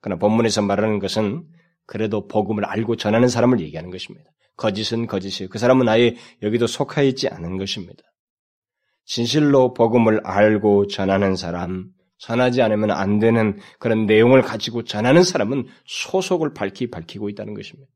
그러나 0.00 0.20
본문에서 0.20 0.62
말하는 0.62 1.00
것은 1.00 1.44
그래도 1.86 2.28
복음을 2.28 2.64
알고 2.64 2.94
전하는 2.94 3.26
사람을 3.26 3.58
얘기하는 3.58 3.90
것입니다. 3.90 4.30
거짓은 4.58 5.08
거짓이에요. 5.08 5.48
그 5.50 5.58
사람은 5.58 5.88
아예 5.88 6.14
여기도 6.40 6.68
속하 6.68 7.02
있지 7.02 7.26
않은 7.26 7.58
것입니다. 7.58 8.04
진실로 9.06 9.74
복음을 9.74 10.20
알고 10.24 10.86
전하는 10.86 11.34
사람, 11.34 11.88
전하지 12.18 12.62
않으면 12.62 12.92
안 12.92 13.18
되는 13.18 13.58
그런 13.80 14.06
내용을 14.06 14.42
가지고 14.42 14.84
전하는 14.84 15.24
사람은 15.24 15.66
소속을 15.84 16.54
밝히 16.54 16.90
밝히고 16.92 17.28
있다는 17.30 17.54
것입니다. 17.54 17.90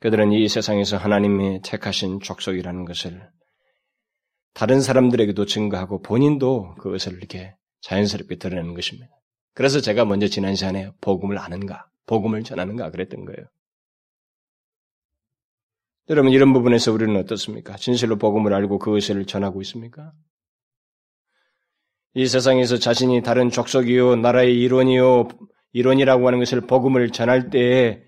그들은 0.00 0.32
이 0.32 0.48
세상에서 0.48 0.96
하나님의 0.96 1.60
택하신 1.64 2.20
족속이라는 2.20 2.86
것을 2.86 3.28
다른 4.54 4.80
사람들에게도 4.80 5.46
증거하고 5.46 6.02
본인도 6.02 6.74
그것을 6.76 7.14
이렇게 7.14 7.54
자연스럽게 7.80 8.36
드러내는 8.36 8.74
것입니다. 8.74 9.08
그래서 9.54 9.80
제가 9.80 10.04
먼저 10.04 10.28
지난 10.28 10.54
시간에 10.54 10.90
복음을 11.00 11.38
아는가, 11.38 11.88
복음을 12.06 12.42
전하는가 12.42 12.90
그랬던 12.90 13.24
거예요. 13.24 13.46
여러분 16.10 16.32
이런 16.32 16.52
부분에서 16.52 16.92
우리는 16.92 17.14
어떻습니까? 17.16 17.76
진실로 17.76 18.16
복음을 18.16 18.54
알고 18.54 18.78
그것을 18.78 19.26
전하고 19.26 19.60
있습니까? 19.62 20.12
이 22.14 22.26
세상에서 22.26 22.78
자신이 22.78 23.22
다른 23.22 23.50
족속이요 23.50 24.16
나라의 24.16 24.58
일원이요 24.58 25.28
일원이라고 25.72 26.26
하는 26.26 26.38
것을 26.38 26.62
복음을 26.62 27.10
전할 27.10 27.50
때에 27.50 28.02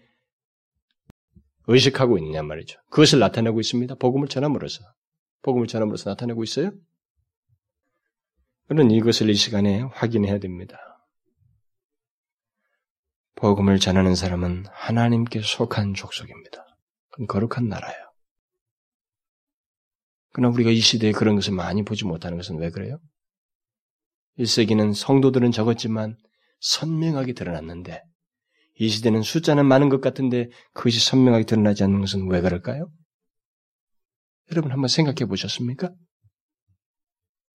의식하고 1.66 2.18
있느냐 2.18 2.42
말이죠. 2.42 2.80
그것을 2.90 3.18
나타내고 3.18 3.60
있습니다. 3.60 3.94
복음을 3.96 4.28
전함으로써. 4.28 4.82
복음을 5.42 5.66
전함으로써 5.66 6.10
나타내고 6.10 6.44
있어요? 6.44 6.72
그는 8.68 8.90
이것을 8.90 9.30
이 9.30 9.34
시간에 9.34 9.80
확인해야 9.80 10.38
됩니다. 10.38 10.78
복음을 13.34 13.78
전하는 13.78 14.14
사람은 14.14 14.66
하나님께 14.70 15.40
속한 15.42 15.94
족속입니다. 15.94 16.66
거룩한 17.26 17.68
나라예요. 17.68 18.10
그러나 20.32 20.54
우리가 20.54 20.70
이 20.70 20.78
시대에 20.78 21.12
그런 21.12 21.34
것을 21.34 21.54
많이 21.54 21.82
보지 21.84 22.04
못하는 22.04 22.36
것은 22.36 22.58
왜 22.58 22.70
그래요? 22.70 22.98
1세기는 24.38 24.94
성도들은 24.94 25.52
적었지만 25.52 26.16
선명하게 26.60 27.32
드러났는데 27.32 28.02
이 28.78 28.88
시대는 28.88 29.22
숫자는 29.22 29.66
많은 29.66 29.88
것 29.88 30.00
같은데 30.00 30.50
그것이 30.72 31.00
선명하게 31.00 31.44
드러나지 31.44 31.82
않는 31.84 32.00
것은 32.00 32.30
왜 32.30 32.40
그럴까요? 32.40 32.90
여러분 34.50 34.72
한번 34.72 34.88
생각해 34.88 35.26
보셨습니까? 35.28 35.92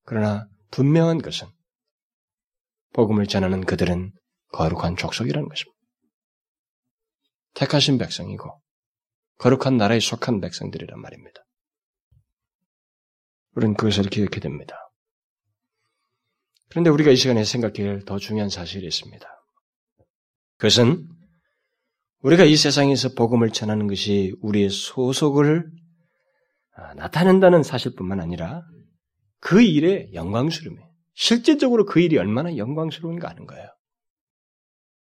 그러나 0.04 0.48
분명한 0.72 1.22
것은 1.22 1.48
복음을 2.94 3.28
전하는 3.28 3.66
그들은 3.66 4.14
거룩한 4.54 4.96
족속이라는 4.96 5.50
것입니다. 5.50 5.76
택하신 7.56 7.98
백성이고 7.98 8.62
거룩한 9.40 9.78
나라에 9.78 10.00
속한 10.00 10.40
백성들이란 10.40 11.00
말입니다. 11.00 11.42
우리는 13.52 13.76
그것을 13.76 14.06
기억해야 14.06 14.40
됩니다. 14.40 14.76
그런데 16.70 16.90
우리가 16.90 17.12
이 17.12 17.16
시간에 17.16 17.44
생각해야 17.44 17.90
할 17.90 18.06
더 18.06 18.18
중요한 18.20 18.50
사실이 18.50 18.86
있습니다. 18.86 19.28
그것은 20.58 21.08
우리가 22.20 22.44
이 22.44 22.56
세상에서 22.56 23.10
복음을 23.14 23.52
전하는 23.52 23.88
것이 23.88 24.34
우리의 24.42 24.70
소속을 24.70 25.70
아, 25.70 25.85
나타낸다는 26.96 27.64
사실뿐만 27.64 28.20
아니라 28.20 28.64
그 29.40 29.62
일의 29.62 30.10
영광스러움이 30.14 30.82
실제적으로 31.14 31.86
그 31.86 32.00
일이 32.00 32.18
얼마나 32.18 32.58
영광스러운가 32.58 33.30
하는 33.30 33.46
거예요. 33.46 33.68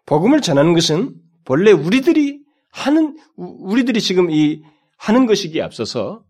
복음을 0.06 0.42
전하는 0.42 0.74
것은 0.74 1.16
본래 1.46 1.72
우리들이 1.72 2.44
하는 2.72 3.18
우리들이 3.36 4.02
지금 4.02 4.30
이 4.30 4.62
하는 4.98 5.26
것이기에 5.26 5.62
앞서서 5.62 6.26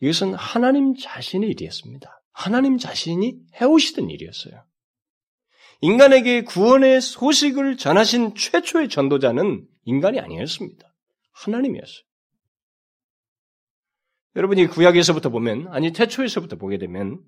이것은 0.00 0.34
하나님 0.34 0.94
자신의 0.94 1.50
일이었습니다. 1.50 2.22
하나님 2.32 2.78
자신이 2.78 3.38
해오시던 3.60 4.10
일이었어요. 4.10 4.64
인간에게 5.80 6.42
구원의 6.42 7.00
소식을 7.00 7.76
전하신 7.76 8.34
최초의 8.34 8.88
전도자는 8.88 9.66
인간이 9.84 10.20
아니었습니다. 10.20 10.86
하나님이었어요. 11.32 12.04
여러분이 14.36 14.66
구약에서부터 14.66 15.30
보면, 15.30 15.68
아니, 15.68 15.92
태초에서부터 15.92 16.56
보게 16.56 16.78
되면, 16.78 17.20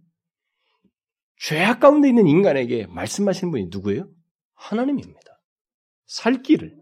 죄악 1.39 1.81
가운데 1.81 2.09
있는 2.09 2.27
인간에게 2.27 2.87
말씀하시는 2.87 3.51
분이 3.51 3.67
누구예요? 3.71 4.09
하나님입니다. 4.55 5.41
살 6.07 6.43
길을, 6.43 6.75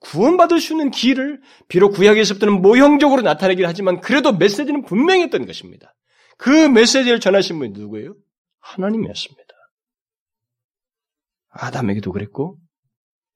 구원받을 0.00 0.60
수 0.60 0.72
있는 0.72 0.90
길을, 0.90 1.40
비록 1.68 1.92
구약에서부터는 1.92 2.60
모형적으로 2.60 3.22
나타내긴 3.22 3.64
하지만, 3.66 4.00
그래도 4.00 4.32
메시지는 4.32 4.84
분명했던 4.84 5.46
것입니다. 5.46 5.94
그 6.36 6.50
메시지를 6.68 7.20
전하신 7.20 7.58
분이 7.58 7.72
누구예요? 7.72 8.14
하나님이었습니다. 8.60 9.54
아담에게도 11.50 12.12
그랬고, 12.12 12.58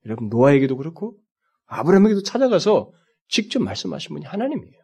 여러분 0.04 0.28
노아에게도 0.28 0.76
그렇고, 0.76 1.18
아브라함에게도 1.66 2.22
찾아가서 2.22 2.92
직접 3.28 3.62
말씀하신 3.62 4.14
분이 4.14 4.26
하나님이에요. 4.26 4.83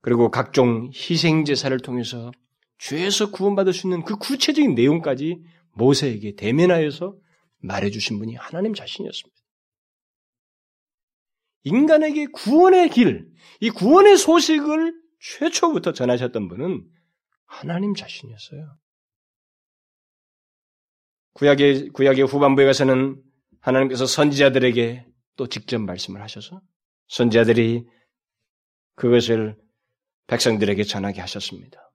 그리고 0.00 0.30
각종 0.30 0.90
희생 0.94 1.44
제사를 1.44 1.76
통해서 1.80 2.32
죄에서 2.78 3.30
구원받을 3.30 3.72
수 3.72 3.86
있는 3.86 4.04
그 4.04 4.16
구체적인 4.16 4.74
내용까지 4.74 5.42
모세에게 5.72 6.34
대면하여서 6.36 7.16
말해주신 7.58 8.18
분이 8.18 8.34
하나님 8.36 8.74
자신이었습니다. 8.74 9.40
인간에게 11.64 12.26
구원의 12.32 12.88
길, 12.88 13.30
이 13.60 13.68
구원의 13.68 14.16
소식을 14.16 14.94
최초부터 15.20 15.92
전하셨던 15.92 16.48
분은 16.48 16.88
하나님 17.44 17.94
자신이었어요. 17.94 18.78
구약의, 21.34 21.90
구약의 21.90 22.24
후반부에 22.24 22.64
가서는 22.64 23.22
하나님께서 23.60 24.06
선지자들에게 24.06 25.06
또 25.36 25.46
직접 25.46 25.78
말씀을 25.80 26.22
하셔서 26.22 26.62
선지자들이 27.08 27.86
그것을 28.94 29.56
백성들에게 30.30 30.84
전하게 30.84 31.20
하셨습니다. 31.22 31.90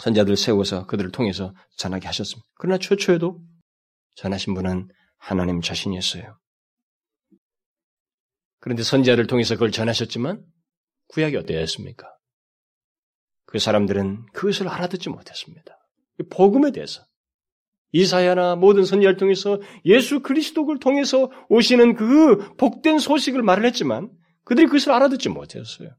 선자들 0.00 0.36
세워서 0.36 0.86
그들을 0.86 1.10
통해서 1.12 1.54
전하게 1.78 2.06
하셨습니다. 2.06 2.46
그러나 2.58 2.78
최초에도 2.78 3.40
전하신 4.16 4.52
분은 4.52 4.88
하나님 5.16 5.62
자신이었어요. 5.62 6.38
그런데 8.60 8.82
선자를 8.82 9.26
통해서 9.26 9.54
그걸 9.54 9.70
전하셨지만 9.70 10.44
구약이 11.08 11.36
어떠했습니까? 11.36 12.06
그 13.46 13.58
사람들은 13.58 14.26
그것을 14.34 14.68
알아듣지 14.68 15.08
못했습니다. 15.08 15.78
복음에 16.30 16.70
대해서 16.70 17.02
이사야나 17.92 18.56
모든 18.56 18.84
선지자를 18.84 19.16
통해서 19.16 19.58
예수 19.86 20.20
그리스도를 20.20 20.80
통해서 20.80 21.30
오시는 21.48 21.94
그 21.94 22.54
복된 22.56 22.98
소식을 22.98 23.42
말을 23.42 23.64
했지만 23.64 24.10
그들이 24.44 24.66
그것을 24.66 24.92
알아듣지 24.92 25.30
못했어요. 25.30 25.96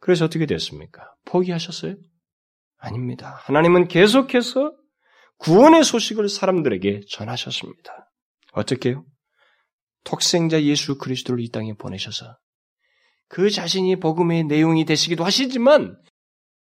그래서 0.00 0.24
어떻게 0.24 0.46
됐습니까? 0.46 1.04
포기하셨어요? 1.26 1.96
아닙니다. 2.78 3.38
하나님은 3.42 3.88
계속해서 3.88 4.72
구원의 5.38 5.84
소식을 5.84 6.28
사람들에게 6.28 7.02
전하셨습니다. 7.08 8.10
어떻게요? 8.52 9.04
독생자 10.04 10.62
예수 10.62 10.98
그리스도를 10.98 11.42
이 11.42 11.50
땅에 11.50 11.74
보내셔서 11.74 12.36
그 13.28 13.50
자신이 13.50 13.96
복음의 14.00 14.44
내용이 14.44 14.84
되시기도 14.84 15.24
하시지만 15.24 15.96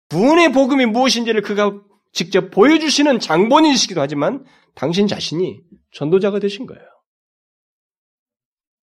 구원의 0.09 0.51
복음이 0.51 0.85
무엇인지를 0.87 1.41
그가 1.41 1.79
직접 2.11 2.49
보여주시는 2.49 3.19
장본인이시기도 3.19 3.99
하지만 4.01 4.45
당신 4.73 5.07
자신이 5.07 5.61
전도자가 5.91 6.39
되신 6.39 6.65
거예요. 6.65 6.83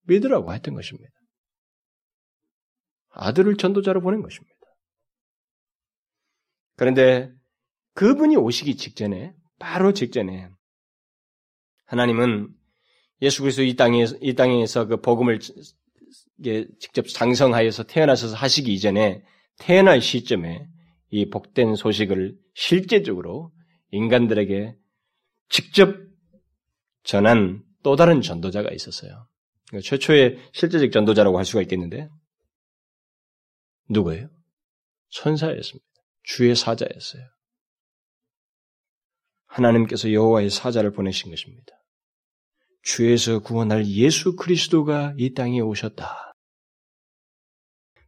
믿으라고 0.03 0.53
했던 0.53 0.75
것입니다. 0.75 1.09
아들을 3.13 3.57
전도자로 3.57 4.01
보낸 4.01 4.21
것입니다. 4.21 4.53
그런데 6.75 7.31
그분이 7.93 8.35
오시기 8.35 8.75
직전에, 8.77 9.33
바로 9.59 9.93
직전에, 9.93 10.49
하나님은 11.85 12.49
예수 13.21 13.41
그리스도 13.41 13.63
이 13.63 13.75
땅에, 13.75 14.05
이 14.21 14.33
땅에서 14.33 14.87
그 14.87 14.99
복음을 14.99 15.39
직접 15.39 17.07
장성하여서 17.07 17.83
태어나셔서 17.83 18.35
하시기 18.35 18.73
이전에 18.73 19.23
태어날 19.57 20.01
시점에 20.01 20.67
이 21.09 21.29
복된 21.29 21.75
소식을 21.75 22.35
실제적으로 22.55 23.51
인간들에게 23.91 24.75
직접 25.49 25.95
전한 27.03 27.63
또 27.83 27.95
다른 27.95 28.21
전도자가 28.21 28.71
있었어요. 28.71 29.27
그러니까 29.67 29.87
최초의 29.87 30.39
실제적 30.53 30.91
전도자라고 30.91 31.37
할 31.37 31.45
수가 31.45 31.61
있겠는데 31.61 32.09
누구예요? 33.93 34.29
천사였습니다. 35.09 35.85
주의 36.23 36.55
사자였어요. 36.55 37.23
하나님께서 39.45 40.11
여호와의 40.11 40.49
사자를 40.49 40.91
보내신 40.91 41.29
것입니다. 41.29 41.73
주에서 42.81 43.39
구원할 43.39 43.85
예수 43.87 44.35
그리스도가 44.35 45.13
이 45.17 45.33
땅에 45.33 45.61
오셨다. 45.61 46.33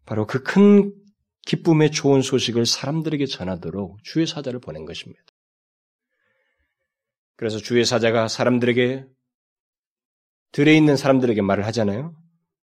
바로 0.06 0.28
그 0.28 0.44
큰 0.44 0.94
기쁨의 1.46 1.92
좋은 1.92 2.22
소식을 2.22 2.66
사람들에게 2.66 3.26
전하도록 3.28 4.04
주의 4.04 4.26
사자를 4.26 4.60
보낸 4.60 4.86
것입니다. 4.86 5.22
그래서 7.38 7.60
주의 7.60 7.86
사자가 7.86 8.28
사람들에게 8.28 9.06
들에 10.52 10.76
있는 10.76 10.98
사람들에게 10.98 11.42
말을 11.42 11.66
하잖아요. 11.68 12.16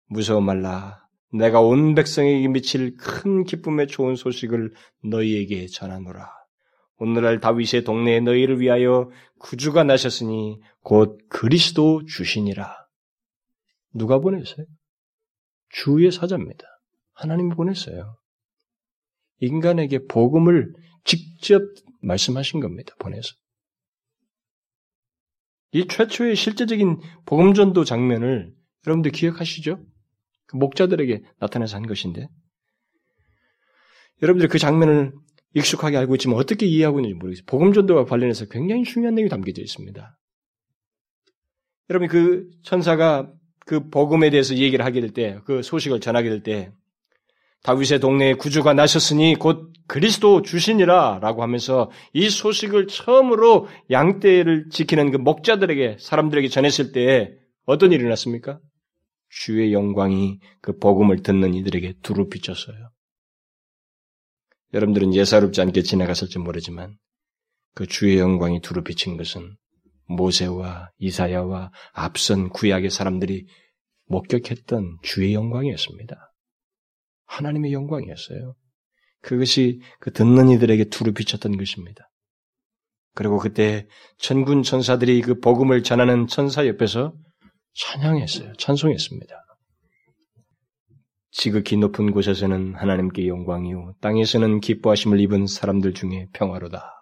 무서워 0.06 0.40
말라. 0.40 0.99
내가 1.32 1.60
온 1.60 1.94
백성에게 1.94 2.48
미칠 2.48 2.96
큰 2.96 3.44
기쁨의 3.44 3.86
좋은 3.86 4.16
소식을 4.16 4.72
너희에게 5.04 5.66
전하노라. 5.66 6.28
오늘날 6.98 7.40
다윗의 7.40 7.84
동네에 7.84 8.20
너희를 8.20 8.60
위하여 8.60 9.10
구주가 9.38 9.84
나셨으니 9.84 10.60
곧 10.82 11.18
그리스도 11.28 12.04
주시니라. 12.04 12.76
누가 13.94 14.18
보냈어요? 14.18 14.66
주의 15.70 16.10
사자입니다. 16.10 16.64
하나님이 17.14 17.54
보냈어요. 17.54 18.16
인간에게 19.38 20.06
복음을 20.06 20.74
직접 21.04 21.62
말씀하신 22.02 22.60
겁니다. 22.60 22.94
보내서. 22.98 23.34
이 25.72 25.86
최초의 25.86 26.34
실제적인 26.36 27.00
복음전도 27.24 27.84
장면을 27.84 28.52
여러분들 28.86 29.12
기억하시죠? 29.12 29.82
그 30.50 30.56
목자들에게 30.56 31.22
나타나서 31.38 31.76
한 31.76 31.86
것인데 31.86 32.28
여러분들 34.22 34.48
그 34.48 34.58
장면을 34.58 35.12
익숙하게 35.54 35.96
알고 35.96 36.16
있지만 36.16 36.36
어떻게 36.36 36.66
이해하고 36.66 36.98
있는지 36.98 37.14
모르겠어요. 37.14 37.44
복음 37.46 37.72
전도와 37.72 38.04
관련해서 38.04 38.46
굉장히 38.46 38.84
중요한 38.84 39.14
내용이 39.14 39.28
담겨져 39.28 39.62
있습니다. 39.62 40.18
여러분 41.88 42.08
그 42.08 42.48
천사가 42.62 43.32
그 43.66 43.88
복음에 43.88 44.30
대해서 44.30 44.56
얘기를 44.56 44.84
하게 44.84 45.00
될 45.00 45.10
때, 45.10 45.38
그 45.44 45.62
소식을 45.62 46.00
전하게 46.00 46.28
될 46.28 46.42
때, 46.42 46.72
다윗의 47.62 48.00
동네에 48.00 48.34
구주가 48.34 48.74
나셨으니 48.74 49.36
곧 49.38 49.72
그리스도 49.86 50.42
주신이라라고 50.42 51.42
하면서 51.42 51.90
이 52.12 52.30
소식을 52.30 52.86
처음으로 52.86 53.68
양떼를 53.90 54.70
지키는 54.70 55.10
그 55.10 55.18
목자들에게 55.18 55.98
사람들에게 56.00 56.48
전했을 56.48 56.92
때 56.92 57.34
어떤 57.66 57.92
일이 57.92 58.04
났습니까? 58.04 58.60
주의 59.30 59.72
영광이 59.72 60.40
그 60.60 60.76
복음을 60.76 61.22
듣는 61.22 61.54
이들에게 61.54 61.94
두루 62.02 62.28
비쳤어요. 62.28 62.90
여러분들은 64.74 65.14
예사롭지 65.14 65.60
않게 65.60 65.82
지나갔을지 65.82 66.38
모르지만 66.38 66.96
그 67.74 67.86
주의 67.86 68.18
영광이 68.18 68.60
두루 68.60 68.82
비친 68.82 69.16
것은 69.16 69.56
모세와 70.06 70.90
이사야와 70.98 71.70
앞선 71.92 72.50
구약의 72.50 72.90
사람들이 72.90 73.46
목격했던 74.06 74.98
주의 75.02 75.34
영광이었습니다. 75.34 76.16
하나님의 77.26 77.72
영광이었어요. 77.72 78.56
그것이 79.22 79.80
그 80.00 80.12
듣는 80.12 80.48
이들에게 80.50 80.84
두루 80.84 81.12
비쳤던 81.12 81.56
것입니다. 81.56 82.10
그리고 83.14 83.38
그때 83.38 83.86
천군 84.18 84.62
천사들이 84.62 85.20
그 85.22 85.38
복음을 85.38 85.82
전하는 85.82 86.26
천사 86.26 86.66
옆에서 86.66 87.12
찬양했어요. 87.74 88.52
찬송했습니다. 88.54 89.35
지극히 91.33 91.76
높은 91.76 92.11
곳에서는 92.11 92.74
하나님께 92.74 93.28
영광이요 93.28 93.94
땅에서는 94.00 94.61
기뻐하심을 94.61 95.20
입은 95.20 95.46
사람들 95.46 95.94
중에 95.94 96.26
평화로다. 96.33 97.00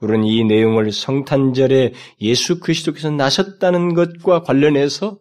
우리는 0.00 0.24
이 0.24 0.44
내용을 0.44 0.92
성탄절에 0.92 1.92
예수 2.20 2.60
그리스도께서 2.60 3.10
나셨다는 3.10 3.94
것과 3.94 4.42
관련해서 4.42 5.18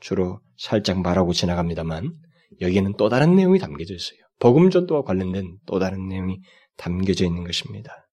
주로 0.00 0.40
살짝 0.56 1.00
말하고 1.00 1.32
지나갑니다만 1.32 2.12
여기에는 2.60 2.94
또 2.96 3.08
다른 3.08 3.34
내용이 3.34 3.58
담겨져 3.58 3.94
있어요. 3.94 4.18
복음 4.38 4.70
전도와 4.70 5.02
관련된 5.02 5.58
또 5.66 5.78
다른 5.78 6.08
내용이 6.08 6.40
담겨져 6.76 7.24
있는 7.24 7.44
것입니다. 7.44 8.08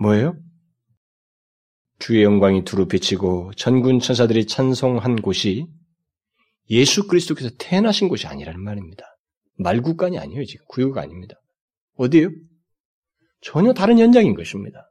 뭐예요? 0.00 0.36
주의 2.02 2.24
영광이 2.24 2.64
두루 2.64 2.88
비치고 2.88 3.52
전군 3.56 4.00
천사들이 4.00 4.48
찬송한 4.48 5.22
곳이 5.22 5.68
예수 6.68 7.06
그리스도께서 7.06 7.50
태어나신 7.60 8.08
곳이 8.08 8.26
아니라는 8.26 8.60
말입니다. 8.60 9.04
말국간이 9.58 10.18
아니에요, 10.18 10.44
지금. 10.44 10.66
구유가 10.68 11.00
아닙니다. 11.00 11.36
어디에요? 11.94 12.30
전혀 13.40 13.72
다른 13.72 14.00
현장인 14.00 14.34
것입니다. 14.34 14.90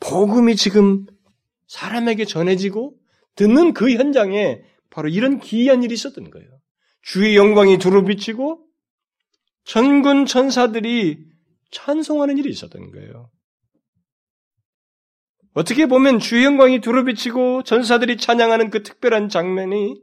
복음이 0.00 0.56
지금 0.56 1.06
사람에게 1.68 2.26
전해지고 2.26 2.94
듣는 3.36 3.72
그 3.72 3.90
현장에 3.92 4.60
바로 4.90 5.08
이런 5.08 5.40
기이한 5.40 5.82
일이 5.82 5.94
있었던 5.94 6.28
거예요. 6.28 6.48
주의 7.00 7.34
영광이 7.34 7.78
두루 7.78 8.04
비치고 8.04 8.62
전군 9.64 10.26
천사들이 10.26 11.24
찬송하는 11.70 12.36
일이 12.36 12.50
있었던 12.50 12.90
거예요. 12.90 13.30
어떻게 15.54 15.86
보면 15.86 16.18
주의 16.18 16.44
영광이 16.44 16.80
두루비치고 16.80 17.62
전사들이 17.64 18.16
찬양하는 18.16 18.70
그 18.70 18.82
특별한 18.82 19.28
장면이 19.28 20.00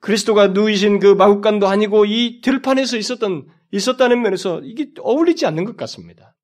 그리스도가 0.00 0.48
누이신 0.48 1.00
그 1.00 1.14
마국간도 1.14 1.66
아니고 1.66 2.04
이 2.06 2.40
들판에서 2.40 2.96
있었던 2.96 3.48
있었다는 3.72 4.22
면에서 4.22 4.60
이게 4.62 4.90
어울리지 5.00 5.46
않는 5.46 5.64
것 5.64 5.76
같습니다. 5.76 6.36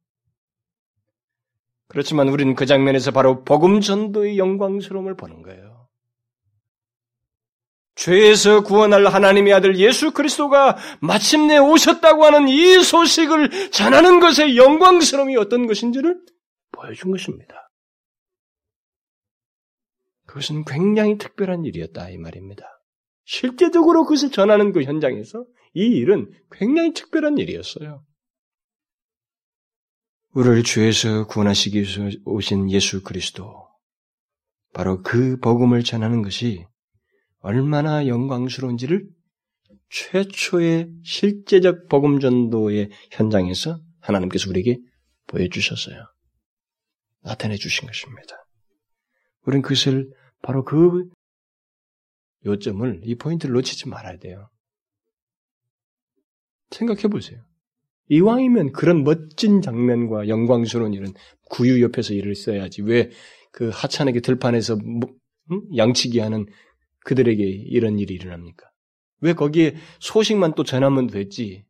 그렇지만 1.89 2.29
우리는 2.29 2.55
그 2.55 2.67
장면에서 2.67 3.13
바로 3.13 3.45
복음 3.45 3.81
전도의 3.81 4.37
영광스러움을 4.37 5.17
보는 5.17 5.43
거예요. 5.43 5.89
죄에서 7.95 8.65
구원할 8.65 9.07
하나님의 9.07 9.53
아들 9.53 9.77
예수 9.77 10.11
그리스도가 10.11 10.77
마침내 11.01 11.59
오셨다고 11.59 12.25
하는 12.25 12.49
이 12.49 12.83
소식을 12.83 13.71
전하는 13.71 14.19
것의 14.19 14.57
영광스러움이 14.57 15.37
어떤 15.37 15.69
것인지를 15.69 16.19
보여준 16.73 17.13
것입니다. 17.13 17.64
그것은 20.35 20.65
굉장히 20.65 21.17
특별한 21.17 21.65
일이었다 21.65 22.11
이 22.11 22.19
말입니다. 22.19 22.65
실제적으로 23.25 24.03
그것을 24.03 24.33
전하는 24.33 24.73
그 24.73 24.83
현장에서 24.83 25.47
이 25.75 25.85
일은 25.85 26.29
굉장히 26.51 26.93
특별한 26.93 27.39
일이었어요. 27.39 28.05
우리를 30.33 30.65
죄에서 30.65 31.29
구원하시기 31.29 31.81
위해서 31.81 32.11
오신 32.25 32.69
예수 32.73 33.05
그리스도. 33.05 33.69
바로 34.73 35.03
그 35.03 35.39
복음을 35.39 35.85
전하는 35.85 36.23
것이 36.23 36.67
얼마나 37.39 38.09
영광스러운지를 38.09 39.09
최초의 39.91 40.91
실제적 41.05 41.87
복음 41.89 42.19
전도의 42.19 42.91
현장에서 43.13 43.79
하나님께서 44.01 44.51
우리에게 44.51 44.79
보여주셨어요. 45.29 45.97
나타내 47.23 47.55
주신 47.55 47.87
것입니다. 47.87 48.35
우리는 49.47 49.63
그것을 49.63 50.11
바로 50.45 50.65
그 50.65 51.09
요점을, 52.45 53.01
이 53.05 53.15
포인트를 53.15 53.55
놓치지 53.55 53.89
말아야 53.89 54.19
돼요. 54.19 54.49
생각해 56.71 57.03
보세요. 57.09 57.41
이왕이면 58.09 58.73
그런 58.73 59.03
멋진 59.03 59.63
장면과 59.63 60.29
영광스러운 60.29 60.93
일은 60.93 61.15
구유 61.49 61.83
옆에서 61.83 62.15
일을 62.15 62.35
써야지. 62.35 62.83
왜 62.83 63.11
그 63.55 63.71
하찮게 63.73 64.21
들판에서 64.21 64.77
뭐, 64.77 65.09
양치기 65.77 66.19
하는 66.19 66.47
그들에게 67.05 67.43
이런 67.45 67.99
일이 67.99 68.15
일어납니까? 68.15 68.67
왜 69.21 69.33
거기에 69.33 69.77
소식만 70.01 70.55
또 70.57 70.65
전하면 70.65 71.07
되지? 71.07 71.65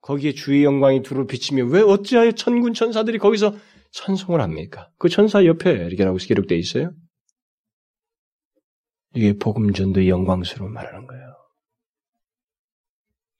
거기에 0.00 0.32
주의 0.32 0.64
영광이 0.64 1.02
두루 1.02 1.26
비치며 1.26 1.66
왜 1.66 1.82
어찌하여 1.82 2.32
천군 2.32 2.72
천사들이 2.72 3.18
거기서 3.18 3.54
찬송을 3.92 4.40
합니까? 4.40 4.90
그 4.98 5.08
천사 5.10 5.44
옆에 5.44 5.70
이렇게 5.70 6.02
라고 6.04 6.16
기록되어 6.16 6.56
있어요. 6.56 6.92
이게 9.14 9.36
복음 9.36 9.72
전도의 9.72 10.08
영광스러운 10.08 10.72
말하는 10.72 11.06
거예요. 11.06 11.34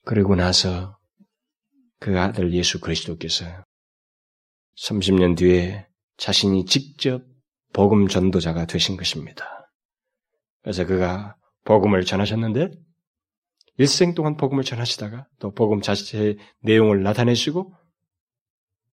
그리고 0.05 0.35
나서 0.35 0.99
그 2.01 2.19
아들 2.19 2.53
예수 2.55 2.81
그리스도께서 2.81 3.45
30년 4.77 5.37
뒤에 5.37 5.87
자신이 6.17 6.65
직접 6.65 7.23
복음 7.73 8.09
전도자가 8.09 8.67
되신 8.67 8.97
것입니다. 8.97 9.71
그래서 10.63 10.87
그가 10.87 11.37
복음을 11.65 12.05
전하셨는데 12.05 12.71
일생 13.77 14.15
동안 14.15 14.37
복음을 14.37 14.65
전하시다가 14.65 15.27
또 15.39 15.53
복음 15.53 15.81
자체의 15.81 16.39
내용을 16.63 17.03
나타내시고 17.03 17.75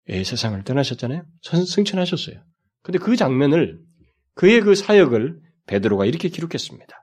예, 0.09 0.23
세상을 0.23 0.63
떠나셨잖아요. 0.65 1.25
승천하셨어요. 1.43 2.43
근데 2.83 2.99
그 2.99 3.17
장면을 3.17 3.81
그의 4.35 4.61
그 4.61 4.75
사역을 4.75 5.41
베드로가 5.67 6.05
이렇게 6.05 6.29
기록했습니다. 6.29 6.95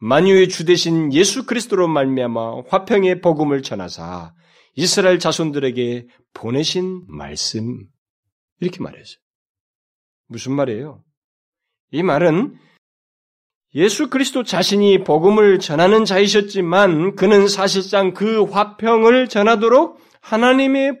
만유의 0.00 0.48
주 0.48 0.64
대신 0.64 1.12
예수 1.12 1.46
그리스도로 1.46 1.88
말미암아 1.88 2.62
화평의 2.68 3.20
복음을 3.20 3.62
전하사 3.62 4.32
이스라엘 4.74 5.18
자손들에게 5.18 6.06
보내신 6.34 7.04
말씀 7.08 7.84
이렇게 8.60 8.80
말했어요. 8.80 9.18
무슨 10.28 10.52
말이에요? 10.52 11.02
이 11.90 12.02
말은 12.02 12.56
예수 13.74 14.08
그리스도 14.08 14.44
자신이 14.44 15.04
복음을 15.04 15.58
전하는 15.58 16.04
자이셨지만 16.04 17.16
그는 17.16 17.48
사실상 17.48 18.14
그 18.14 18.44
화평을 18.44 19.28
전하도록 19.28 19.98
하나님의 20.20 21.00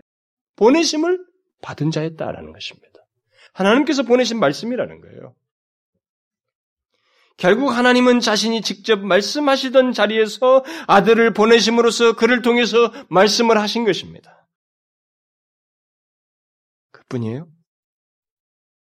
보내심을 0.56 1.24
받은 1.62 1.90
자였다라는 1.90 2.52
것입니다. 2.52 2.88
하나님께서 3.54 4.02
보내신 4.02 4.38
말씀이라는 4.38 5.00
거예요. 5.00 5.34
결국 7.38 7.68
하나님은 7.68 8.18
자신이 8.18 8.62
직접 8.62 9.00
말씀하시던 9.00 9.92
자리에서 9.92 10.64
아들을 10.88 11.32
보내심으로써 11.32 12.16
그를 12.16 12.42
통해서 12.42 12.92
말씀을 13.08 13.58
하신 13.58 13.84
것입니다. 13.84 14.48
그뿐이에요? 16.90 17.48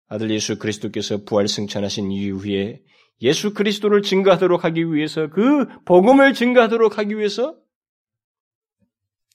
아들 0.08 0.30
예수 0.30 0.60
그리스도께서 0.60 1.24
부활 1.24 1.48
승천하신 1.48 2.12
이후에 2.12 2.84
예수 3.22 3.56
그리스도를 3.56 4.04
증거하도록 4.04 4.64
하기 4.64 4.94
위해서 4.94 5.30
그 5.30 5.66
복음을 5.86 6.36
증거하도록 6.36 7.00
하기 7.00 7.18
위해서 7.18 7.58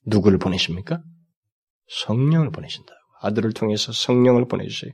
누구를 0.07 0.39
보내십니까? 0.39 1.03
성령을 1.89 2.53
보내신다고. 2.53 2.99
아들을 3.21 3.53
통해서 3.53 3.91
성령을 3.91 4.47
보내주세요. 4.47 4.93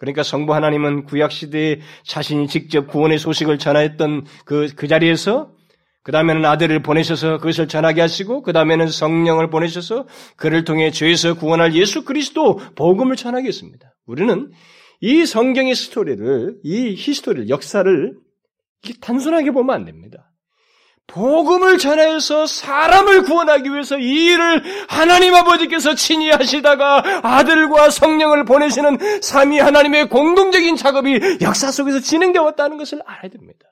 그러니까 0.00 0.22
성부 0.22 0.54
하나님은 0.54 1.04
구약 1.04 1.30
시대에 1.30 1.80
자신이 2.04 2.48
직접 2.48 2.86
구원의 2.86 3.18
소식을 3.18 3.58
전하였던 3.58 4.24
그, 4.46 4.68
그 4.74 4.88
자리에서 4.88 5.52
그 6.02 6.10
다음에는 6.10 6.42
아들을 6.46 6.82
보내셔서 6.82 7.36
그것을 7.36 7.68
전하게 7.68 8.00
하시고 8.00 8.40
그 8.40 8.54
다음에는 8.54 8.88
성령을 8.88 9.50
보내셔서 9.50 10.06
그를 10.36 10.64
통해 10.64 10.90
죄에서 10.90 11.34
구원할 11.34 11.74
예수 11.74 12.06
그리스도 12.06 12.56
복음을 12.76 13.14
전하게 13.14 13.48
했습니다. 13.48 13.94
우리는 14.06 14.50
이 15.02 15.26
성경의 15.26 15.74
스토리를 15.74 16.60
이 16.64 16.94
히스토리를 16.96 17.50
역사를 17.50 18.14
단순하게 19.02 19.50
보면 19.50 19.76
안 19.76 19.84
됩니다. 19.84 20.29
복음을 21.10 21.78
전해서 21.78 22.46
사람을 22.46 23.24
구원하기 23.24 23.68
위해서 23.70 23.98
이 23.98 24.26
일을 24.26 24.62
하나님 24.88 25.34
아버지께서 25.34 25.94
친히 25.94 26.30
하시다가 26.30 27.02
아들과 27.22 27.90
성령을 27.90 28.44
보내시는 28.44 29.20
삼위 29.20 29.58
하나님의 29.58 30.08
공동적인 30.08 30.76
작업이 30.76 31.38
역사 31.42 31.72
속에서 31.72 32.00
진행되어 32.00 32.42
왔다는 32.42 32.78
것을 32.78 33.02
알아야 33.04 33.28
됩니다. 33.28 33.66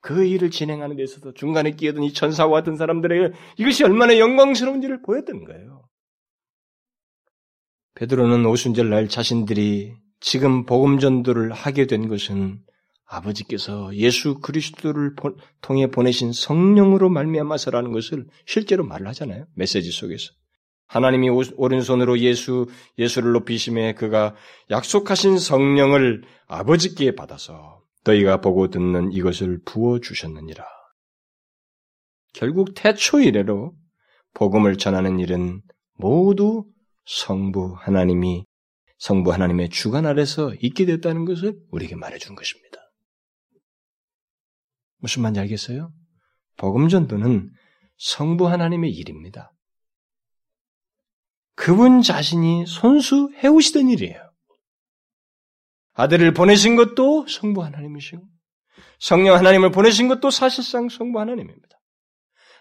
그 0.00 0.24
일을 0.24 0.50
진행하는 0.50 0.96
데 0.96 1.02
있어서 1.02 1.32
중간에 1.32 1.72
끼어든 1.72 2.02
이 2.02 2.12
천사와 2.12 2.50
같은 2.50 2.76
사람들에게 2.76 3.34
이것이 3.56 3.84
얼마나 3.84 4.18
영광스러운지를 4.18 5.02
보였던 5.02 5.44
거예요. 5.44 5.82
베드로는 7.94 8.44
오순절 8.46 8.90
날 8.90 9.08
자신들이 9.08 9.94
지금 10.20 10.66
복음 10.66 10.98
전도를 10.98 11.52
하게 11.52 11.86
된 11.86 12.08
것은 12.08 12.60
아버지께서 13.06 13.94
예수 13.94 14.40
그리스도를 14.40 15.14
통해 15.60 15.90
보내신 15.90 16.32
성령으로 16.32 17.10
말미암아서라는 17.10 17.92
것을 17.92 18.26
실제로 18.46 18.84
말을 18.84 19.06
하잖아요. 19.08 19.46
메시지 19.54 19.90
속에서. 19.90 20.32
하나님이 20.86 21.30
오른손으로 21.56 22.18
예수 22.20 22.66
예수를 22.98 23.32
높이심에 23.32 23.94
그가 23.94 24.34
약속하신 24.70 25.38
성령을 25.38 26.22
아버지께 26.46 27.14
받아서 27.14 27.82
너희가 28.04 28.40
보고 28.40 28.68
듣는 28.68 29.12
이것을 29.12 29.60
부어 29.64 30.00
주셨느니라. 30.00 30.64
결국 32.32 32.74
태초 32.74 33.20
이래로 33.20 33.74
복음을 34.34 34.76
전하는 34.76 35.18
일은 35.20 35.62
모두 35.94 36.64
성부 37.06 37.76
하나님이 37.78 38.44
성부 38.98 39.32
하나님의 39.32 39.70
주관 39.70 40.06
아래서 40.06 40.52
있게 40.60 40.86
됐다는 40.86 41.24
것을 41.24 41.58
우리에게 41.70 41.96
말해주는 41.96 42.34
것입니다. 42.34 42.83
무슨 45.04 45.20
말인지 45.20 45.40
알겠어요? 45.40 45.92
복음 46.56 46.88
전도는 46.88 47.50
성부 47.98 48.48
하나님의 48.48 48.90
일입니다. 48.90 49.52
그분 51.56 52.00
자신이 52.00 52.64
손수 52.66 53.30
해오시던 53.36 53.90
일이에요. 53.90 54.18
아들을 55.92 56.32
보내신 56.32 56.74
것도 56.74 57.26
성부 57.28 57.62
하나님이시고 57.62 58.22
성령 58.98 59.36
하나님을 59.36 59.72
보내신 59.72 60.08
것도 60.08 60.30
사실상 60.30 60.88
성부 60.88 61.20
하나님입니다. 61.20 61.68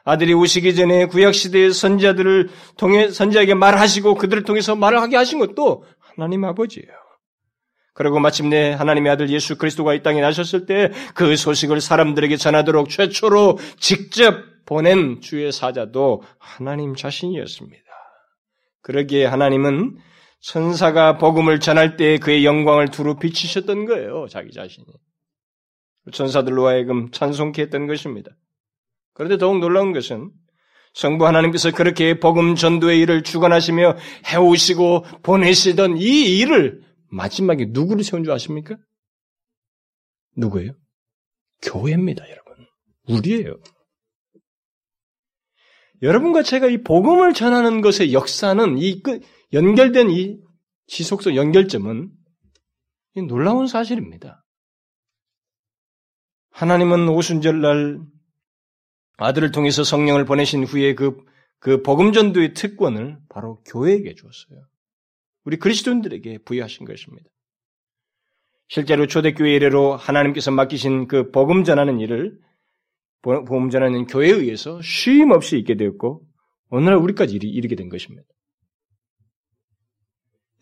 아들이 0.04 0.34
오시기 0.34 0.76
전에 0.76 1.06
구약 1.06 1.34
시대의 1.34 1.72
선자들을 1.72 2.50
통해 2.76 3.10
선자에게 3.10 3.54
말하시고 3.54 4.16
그들을 4.16 4.44
통해서 4.44 4.76
말을 4.76 5.02
하게 5.02 5.16
하신 5.16 5.40
것도 5.40 5.86
하나님 5.98 6.44
아버지예요. 6.44 7.03
그리고 7.94 8.20
마침내 8.20 8.72
하나님의 8.72 9.12
아들 9.12 9.30
예수 9.30 9.58
그리스도가 9.58 9.94
이 9.94 10.02
땅에 10.02 10.20
나셨을 10.22 10.66
때 10.66 10.92
그 11.14 11.36
소식을 11.36 11.82
사람들에게 11.82 12.36
전하도록 12.38 12.90
최초로 12.90 13.60
직접 13.80 14.36
보낸 14.66 15.22
주의 15.22 15.52
사자도 15.52 16.24
하나님 16.40 16.96
자신이었습니다. 16.96 17.84
그러기에 18.82 19.26
하나님은 19.26 19.98
천사가 20.42 21.18
복음을 21.18 21.60
전할 21.60 21.96
때 21.96 22.18
그의 22.18 22.46
영광을 22.46 22.90
두루 22.90 23.18
비치셨던 23.18 23.86
거예요. 23.86 24.28
자기 24.30 24.52
자신이. 24.52 24.86
천사들로 26.12 26.68
하여금 26.68 27.12
찬송케 27.12 27.62
했던 27.62 27.88
것입니다. 27.88 28.32
그런데 29.14 29.38
더욱 29.38 29.60
놀라운 29.60 29.94
것은 29.94 30.32
성부 30.94 31.26
하나님께서 31.26 31.72
그렇게 31.72 32.20
복음 32.20 32.56
전도의 32.56 33.00
일을 33.00 33.24
주관하시며 33.24 33.98
해오시고 34.28 35.06
보내시던 35.24 35.98
이 35.98 36.40
일을 36.40 36.82
마지막에 37.14 37.66
누구를 37.70 38.04
세운 38.04 38.24
줄 38.24 38.34
아십니까? 38.34 38.76
누구예요? 40.36 40.74
교회입니다, 41.62 42.28
여러분. 42.30 42.66
우리예요. 43.08 43.60
여러분과 46.02 46.44
제가 46.44 46.68
이 46.68 46.84
복음을 46.84 47.34
전하는 47.34 47.82
것의 47.82 48.14
역사는 48.14 48.78
이 48.80 49.02
연결된 49.54 50.10
이 50.10 50.40
지속적 50.88 51.36
연결점은 51.36 52.12
놀라운 53.28 53.68
사실입니다. 53.68 54.44
하나님은 56.52 57.08
오순절날 57.08 58.02
아들을 59.18 59.52
통해서 59.52 59.84
성령을 59.84 60.26
보내신 60.26 60.64
후에 60.64 60.96
그, 60.96 61.16
그 61.60 61.82
복음전도의 61.84 62.54
특권을 62.54 63.20
바로 63.30 63.62
교회에게 63.66 64.16
주었어요. 64.16 64.68
우리 65.46 65.58
그리스도인들에게 65.58 66.40
부여하신 66.40 66.86
것입니다. 66.86 67.30
실제로 68.68 69.08
초대교회 69.08 69.54
이래로 69.56 69.96
하나님께서 69.96 70.52
맡기신 70.52 71.08
그 71.08 71.32
복음 71.32 71.64
전하는 71.64 72.00
일을 72.00 72.40
복음 73.22 73.70
전하는 73.70 74.06
교회에 74.06 74.32
의해서 74.32 74.82
쉼 74.82 75.32
없이 75.32 75.58
있게 75.58 75.76
되었고 75.76 76.26
오늘날 76.70 76.96
우리까지 76.98 77.36
이르게 77.36 77.76
된 77.76 77.90
것입니다. 77.90 78.28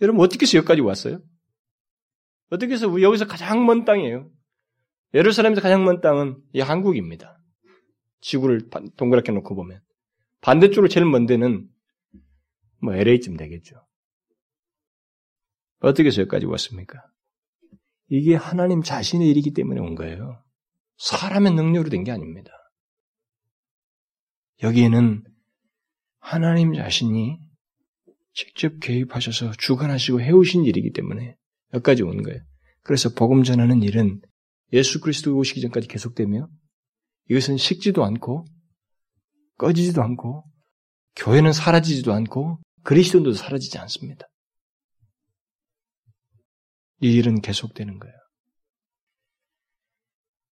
여러분 0.01 0.21
어떻게 0.21 0.43
해서 0.43 0.57
여기까지 0.57 0.81
왔어요? 0.81 1.21
어떻게 2.49 2.73
해서 2.73 3.01
여기서 3.01 3.27
가장 3.27 3.65
먼 3.65 3.85
땅이에요? 3.85 4.29
예루살렘에서 5.13 5.61
가장 5.61 5.85
먼 5.85 6.01
땅은 6.01 6.37
이 6.53 6.59
한국입니다. 6.59 7.39
지구를 8.21 8.69
동그랗게 8.97 9.31
놓고 9.31 9.55
보면 9.55 9.79
반대쪽으로 10.41 10.87
제일 10.87 11.05
먼 11.05 11.25
데는 11.25 11.67
뭐 12.81 12.95
LA쯤 12.95 13.37
되겠죠. 13.37 13.75
어떻게 15.81 16.07
해서 16.07 16.21
여기까지 16.21 16.45
왔습니까? 16.45 16.99
이게 18.07 18.35
하나님 18.35 18.81
자신의 18.83 19.27
일이기 19.29 19.53
때문에 19.53 19.79
온 19.81 19.95
거예요. 19.95 20.43
사람의 20.97 21.53
능력으로 21.53 21.89
된 21.89 22.03
게 22.03 22.11
아닙니다. 22.11 22.51
여기에는 24.63 25.23
하나님 26.19 26.73
자신이 26.73 27.39
직접 28.33 28.79
개입하셔서 28.79 29.51
주관하시고 29.57 30.21
해오신 30.21 30.65
일이기 30.65 30.91
때문에 30.93 31.35
여기까지 31.73 32.03
온 32.03 32.21
거예요. 32.21 32.39
그래서 32.83 33.09
복음 33.13 33.43
전하는 33.43 33.81
일은 33.81 34.21
예수 34.73 35.01
그리스도 35.01 35.35
오시기 35.35 35.61
전까지 35.61 35.87
계속되며 35.87 36.47
이것은 37.29 37.57
식지도 37.57 38.03
않고 38.05 38.45
꺼지지도 39.57 40.01
않고 40.01 40.43
교회는 41.15 41.53
사라지지도 41.53 42.13
않고 42.13 42.59
그리스도도 42.83 43.33
사라지지 43.33 43.77
않습니다. 43.79 44.27
이 47.01 47.13
일은 47.13 47.41
계속되는 47.41 47.99
거예요. 47.99 48.15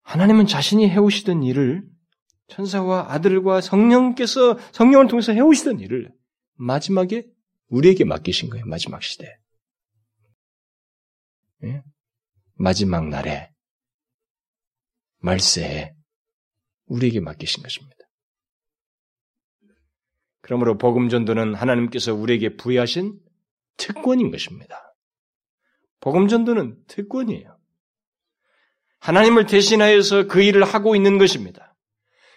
하나님은 0.02 0.46
자신이 0.46 0.88
해오시던 0.88 1.42
일을 1.42 1.82
천사와 2.48 3.12
아들과 3.12 3.60
성령께서 3.60 4.56
성령을 4.72 5.08
통해서 5.08 5.32
해오시던 5.32 5.80
일을 5.80 6.12
마지막에 6.54 7.26
우리에게 7.68 8.04
맡기신 8.04 8.48
거예요. 8.50 8.64
마지막 8.66 9.02
시대. 9.02 9.36
예? 11.64 11.82
마지막 12.54 13.08
날에 13.08 13.50
말세에 15.18 15.94
우리에게 16.86 17.18
맡기신 17.18 17.64
것입니다. 17.64 17.96
그러므로 20.40 20.78
복음 20.78 21.08
전도는 21.08 21.54
하나님께서 21.54 22.14
우리에게 22.14 22.56
부여하신 22.56 23.18
특권인 23.76 24.30
것입니다. 24.30 24.85
복음 26.00 26.28
전도는 26.28 26.76
특권이에요. 26.86 27.56
하나님을 28.98 29.46
대신하여서 29.46 30.26
그 30.26 30.42
일을 30.42 30.64
하고 30.64 30.96
있는 30.96 31.18
것입니다. 31.18 31.74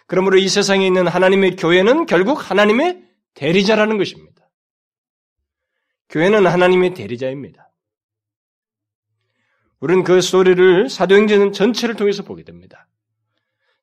그러므로 0.07 0.37
이 0.37 0.47
세상에 0.47 0.85
있는 0.85 1.07
하나님의 1.07 1.55
교회는 1.55 2.05
결국 2.05 2.49
하나님의 2.49 3.03
대리자라는 3.35 3.97
것입니다. 3.97 4.49
교회는 6.09 6.47
하나님의 6.47 6.93
대리자입니다. 6.93 7.71
우리는 9.79 10.03
그 10.03 10.21
소리를 10.21 10.89
사도행전 10.89 11.53
전체를 11.53 11.95
통해서 11.95 12.23
보게 12.23 12.43
됩니다. 12.43 12.87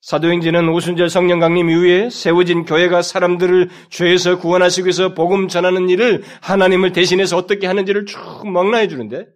사도행전은 0.02 0.68
오순절 0.68 1.08
성령 1.10 1.40
강림 1.40 1.70
이후에 1.70 2.10
세워진 2.10 2.64
교회가 2.64 3.02
사람들을 3.02 3.70
죄에서 3.90 4.38
구원하시기 4.38 4.86
위해서 4.86 5.14
복음 5.14 5.48
전하는 5.48 5.88
일을 5.88 6.22
하나님을 6.42 6.92
대신해서 6.92 7.36
어떻게 7.36 7.66
하는지를 7.66 8.06
쭉 8.06 8.46
망라해 8.46 8.88
주는데 8.88 9.26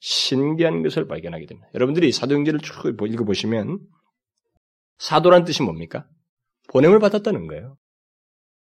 신기한 0.00 0.82
것을 0.82 1.06
발견하게 1.06 1.46
됩니다. 1.46 1.68
여러분들이 1.74 2.10
사도행전을 2.10 2.60
쭉 2.60 2.86
읽어보시면 2.86 3.78
사도란 4.98 5.44
뜻이 5.44 5.62
뭡니까? 5.62 6.06
보냄을 6.68 6.98
받았다는 6.98 7.46
거예요. 7.46 7.76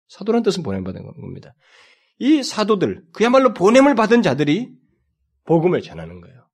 사도란 0.08 0.42
뜻은 0.42 0.62
보냄을 0.62 0.84
받은 0.84 1.04
겁니다. 1.04 1.54
이 2.18 2.42
사도들, 2.42 3.04
그야말로 3.12 3.52
보냄을 3.52 3.94
받은 3.94 4.22
자들이 4.22 4.72
복음을 5.44 5.80
전하는 5.82 6.20
거예요. 6.20 6.48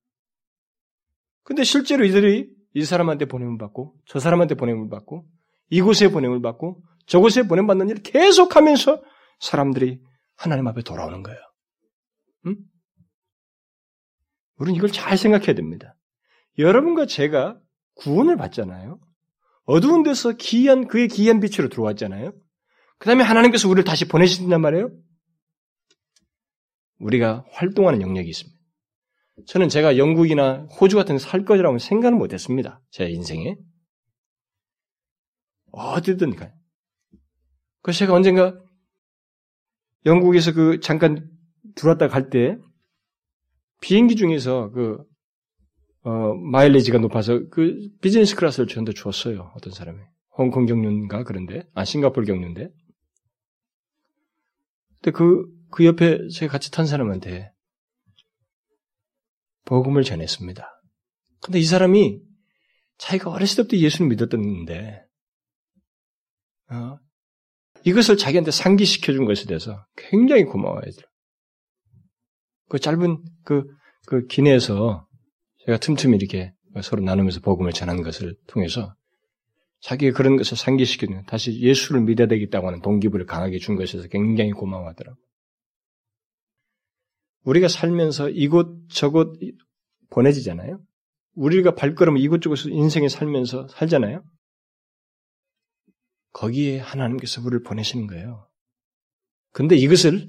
근데 1.42 1.62
실제로 1.64 2.04
이들이 2.04 2.50
이 2.74 2.84
사람한테 2.84 3.26
보냄을 3.26 3.58
받고 3.58 3.94
저 4.06 4.18
사람한테 4.18 4.56
보냄을 4.56 4.88
받고 4.88 5.26
이곳에 5.70 6.10
보냄을 6.10 6.42
받고 6.42 6.82
저곳에 7.06 7.46
보냄 7.46 7.66
받는 7.66 7.88
일을 7.90 8.02
계속하면서 8.02 9.02
사람들이 9.40 10.00
하나님 10.37 10.66
앞에 10.66 10.82
돌아오는 10.82 11.22
거예요. 11.22 11.38
응? 12.46 12.56
우리는 14.57 14.77
이걸 14.77 14.90
잘 14.90 15.17
생각해야 15.19 15.55
됩니다. 15.55 15.97
여러분과 16.59 17.07
제가 17.07 17.59
구원을 17.97 18.37
받잖아요. 18.37 19.01
어두운 19.64 20.03
데서 20.03 20.33
기이한 20.33 20.88
그의 20.88 21.09
기이한 21.09 21.40
빛으로 21.40 21.69
들어왔잖아요. 21.69 22.33
그 22.99 23.07
다음에 23.07 23.25
하나님께서 23.25 23.69
우리를 23.69 23.85
다시 23.85 24.07
보내신단 24.07 24.61
말이에요. 24.61 24.90
우리가 26.99 27.45
활동하는 27.51 28.03
영역이 28.03 28.29
있습니다. 28.29 28.55
저는 29.47 29.69
제가 29.69 29.99
영국이나 29.99 30.67
호주 30.81 30.97
같은 30.97 31.17
데 31.17 31.19
살 31.19 31.45
거라고 31.45 31.79
생각을 31.79 32.17
못했습니다. 32.17 32.81
제 32.90 33.09
인생에 33.09 33.57
어디든 35.73 36.37
가요. 36.37 36.53
그래서 37.83 37.99
제가 37.99 38.14
언젠가 38.14 38.57
영국에서 40.07 40.53
그 40.53 40.79
잠깐 40.81 41.29
들어왔다 41.75 42.09
갈 42.09 42.31
때 42.31 42.57
비행기 43.85 44.16
중에서 44.16 44.70
그 44.70 45.05
어, 46.05 46.35
마일리지가 46.35 46.99
높아서 46.99 47.47
그 47.51 47.90
비즈니스 48.01 48.35
클래스를 48.35 48.66
저한테 48.66 48.92
줬어요. 48.94 49.53
어떤 49.55 49.75
사람이. 49.75 50.01
홍콩 50.38 50.64
경유인가 50.64 51.23
그런데 51.25 51.68
아 51.75 51.85
싱가폴 51.85 52.25
경유인데. 52.25 52.70
근데 55.03 55.11
그, 55.11 55.44
그 55.70 55.85
옆에 55.85 56.29
제가 56.29 56.53
같이 56.53 56.70
탄 56.70 56.87
사람한테 56.87 57.53
복음을 59.66 60.03
전했습니다. 60.03 60.66
근데 61.42 61.59
이 61.59 61.64
사람이 61.64 62.23
자기가 62.97 63.31
어렸을 63.31 63.64
때부터 63.64 63.77
예수를 63.77 64.09
믿었던데, 64.09 65.05
어, 66.70 66.99
이것을 67.85 68.16
자기한테 68.16 68.51
상기시켜 68.51 69.12
준 69.12 69.27
것에 69.27 69.44
대해서 69.44 69.85
굉장히 69.94 70.44
고마워해요. 70.44 70.90
그 72.74 72.80
짧은 72.80 73.22
그, 73.44 73.62
그 74.04 74.26
기내에서 74.26 75.06
제가 75.64 75.78
틈틈이 75.78 76.16
이렇게 76.16 76.52
서로 76.82 77.04
나누면서 77.04 77.38
복음을 77.38 77.70
전하는 77.72 78.02
것을 78.02 78.35
통해서 78.48 78.96
자기가 79.83 80.16
그런 80.16 80.37
것을 80.37 80.56
상기시키는 80.56 81.25
다시 81.27 81.56
예수를 81.60 82.00
믿어야 82.00 82.27
되겠다고 82.27 82.66
하는 82.66 82.83
동기부를 82.83 83.27
강하게 83.27 83.58
준 83.58 83.77
것에서 83.77 84.08
굉장히 84.08 84.50
고마워하더라고요. 84.50 85.22
우리가 87.44 87.68
살면서 87.68 88.31
이곳 88.31 88.88
저곳 88.90 89.38
보내지잖아요. 90.10 90.81
우리가 91.35 91.77
발걸음 91.77 92.16
이곳저곳 92.16 92.66
인생에 92.66 93.08
살면서 93.08 93.68
살잖아요. 93.68 94.25
거기에 96.33 96.81
하나님께서 96.81 97.40
우리를 97.40 97.62
보내시는 97.62 98.08
거예요. 98.08 98.48
근데 99.52 99.77
이것을 99.77 100.27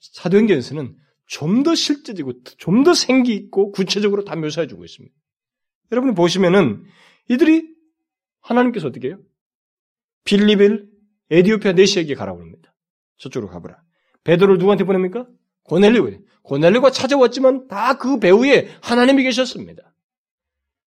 사도행전에서는 0.00 1.05
좀 1.26 1.62
더 1.62 1.74
실제적이고 1.74 2.42
좀 2.58 2.84
더 2.84 2.94
생기 2.94 3.34
있고 3.34 3.72
구체적으로 3.72 4.24
다 4.24 4.36
묘사해 4.36 4.66
주고 4.66 4.84
있습니다. 4.84 5.14
여러분이 5.92 6.14
보시면은 6.14 6.84
이들이 7.28 7.68
하나님께서 8.40 8.88
어떻게 8.88 9.08
해요? 9.08 9.18
빌리빌 10.24 10.88
에디오피아 11.30 11.72
네시에게 11.72 12.14
가라고 12.14 12.40
합니다. 12.40 12.74
저쪽으로 13.18 13.50
가보라. 13.50 13.76
베드로를 14.24 14.58
누구한테 14.58 14.84
보냅니까? 14.84 15.26
고넬료, 15.64 16.08
고넬료가 16.42 16.90
찾아왔지만 16.90 17.66
다 17.68 17.94
그 17.98 18.18
배후에 18.18 18.68
하나님이 18.82 19.24
계셨습니다. 19.24 19.94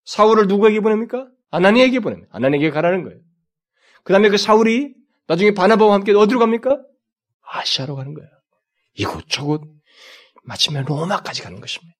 사울을 0.05 0.47
누구에게 0.47 0.79
보냅니까? 0.79 1.29
아나니에게 1.51 1.99
보냅니다. 1.99 2.29
아나니에게 2.31 2.69
가라는 2.69 3.03
거예요. 3.03 3.19
그 4.03 4.13
다음에 4.13 4.29
그 4.29 4.37
사울이 4.37 4.93
나중에 5.27 5.53
바나바와 5.53 5.93
함께 5.95 6.13
어디로 6.13 6.39
갑니까? 6.39 6.81
아시아로 7.41 7.95
가는 7.95 8.13
거예요. 8.13 8.29
이곳저곳 8.93 9.63
마침내 10.43 10.83
로마까지 10.83 11.41
가는 11.41 11.59
것입니다. 11.59 11.95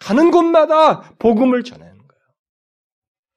가는 0.00 0.30
곳마다 0.30 1.14
복음을 1.18 1.62
전하는 1.62 1.92
거예요. 1.92 2.22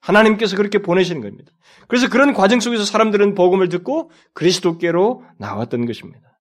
하나님께서 0.01 0.55
그렇게 0.57 0.79
보내시는 0.81 1.21
겁니다. 1.21 1.51
그래서 1.87 2.09
그런 2.09 2.33
과정 2.33 2.59
속에서 2.59 2.83
사람들은 2.83 3.35
복음을 3.35 3.69
듣고 3.69 4.11
그리스도께로 4.33 5.23
나왔던 5.37 5.85
것입니다. 5.85 6.39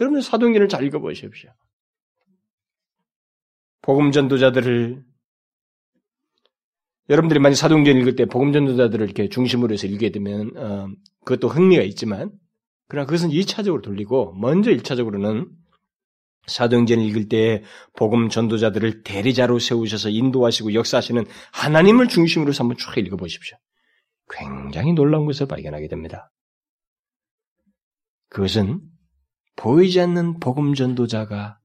여러분들 0.00 0.22
사도행전을 0.22 0.68
잘 0.68 0.84
읽어보십시오. 0.84 1.50
복음 3.82 4.10
전도자들을 4.12 5.04
여러분들이 7.08 7.38
만약 7.38 7.54
사도행전 7.54 7.96
읽을 7.98 8.16
때 8.16 8.26
복음 8.26 8.52
전도자들을 8.52 9.04
이렇게 9.04 9.28
중심으로 9.28 9.72
해서 9.72 9.86
읽게 9.86 10.10
되면 10.10 10.50
어, 10.56 10.88
그것도 11.24 11.48
흥미가 11.48 11.82
있지만 11.84 12.32
그러나 12.88 13.06
그것은 13.06 13.30
2차적으로 13.30 13.82
돌리고 13.82 14.34
먼저 14.34 14.70
1차적으로는 14.72 15.48
사도행전을 16.46 17.04
읽을 17.04 17.28
때 17.28 17.62
복음 17.96 18.28
전도자들을 18.28 19.02
대리자로 19.02 19.58
세우셔서 19.58 20.10
인도하시고 20.10 20.74
역사하시는 20.74 21.24
하나님을 21.52 22.08
중심으로 22.08 22.50
해서 22.50 22.64
한번 22.64 22.76
쭉 22.76 22.96
읽어보십시오. 22.98 23.58
굉장히 24.30 24.92
놀라운 24.92 25.26
것을 25.26 25.46
발견하게 25.46 25.88
됩니다. 25.88 26.30
그것은 28.28 28.80
보이지 29.56 30.00
않는 30.00 30.40
복음 30.40 30.74
전도자가 30.74 31.58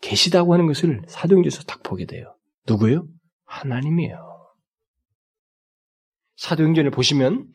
계시다고 0.00 0.52
하는 0.52 0.66
것을 0.66 1.02
사도행전에서 1.08 1.64
딱 1.64 1.82
보게 1.82 2.06
돼요. 2.06 2.36
누구요? 2.66 3.08
하나님이에요. 3.44 4.36
사도행전을 6.36 6.90
보시면 6.90 7.48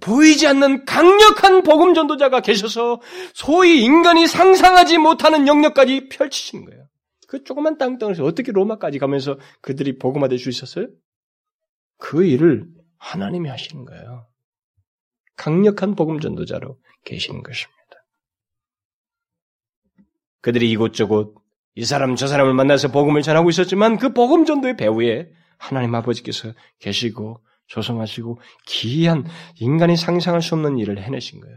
보이지 0.00 0.46
않는 0.46 0.84
강력한 0.84 1.62
복음 1.62 1.94
전도자가 1.94 2.40
계셔서 2.40 3.00
소위 3.34 3.82
인간이 3.82 4.26
상상하지 4.26 4.98
못하는 4.98 5.48
영역까지 5.48 6.08
펼치신 6.08 6.64
거예요. 6.66 6.86
그 7.28 7.42
조그만 7.44 7.78
땅덩어리에서 7.78 8.24
어떻게 8.24 8.52
로마까지 8.52 8.98
가면서 8.98 9.38
그들이 9.60 9.98
복음화 9.98 10.28
될수 10.28 10.48
있었어요? 10.48 10.86
그 11.98 12.24
일을 12.24 12.66
하나님이 12.98 13.48
하시는 13.48 13.84
거예요. 13.84 14.28
강력한 15.36 15.94
복음 15.94 16.20
전도자로 16.20 16.78
계시는 17.04 17.42
것입니다. 17.42 17.76
그들이 20.40 20.70
이곳저곳 20.70 21.34
이 21.74 21.84
사람 21.84 22.16
저 22.16 22.26
사람을 22.26 22.54
만나서 22.54 22.88
복음을 22.88 23.22
전하고 23.22 23.50
있었지만 23.50 23.98
그 23.98 24.12
복음 24.12 24.44
전도의 24.44 24.76
배후에 24.76 25.30
하나님 25.58 25.94
아버지께서 25.94 26.52
계시고 26.78 27.42
조성하시고 27.66 28.40
기이한 28.66 29.24
인간이 29.60 29.96
상상할 29.96 30.42
수 30.42 30.54
없는 30.54 30.78
일을 30.78 31.02
해내신 31.02 31.40
거예요. 31.40 31.56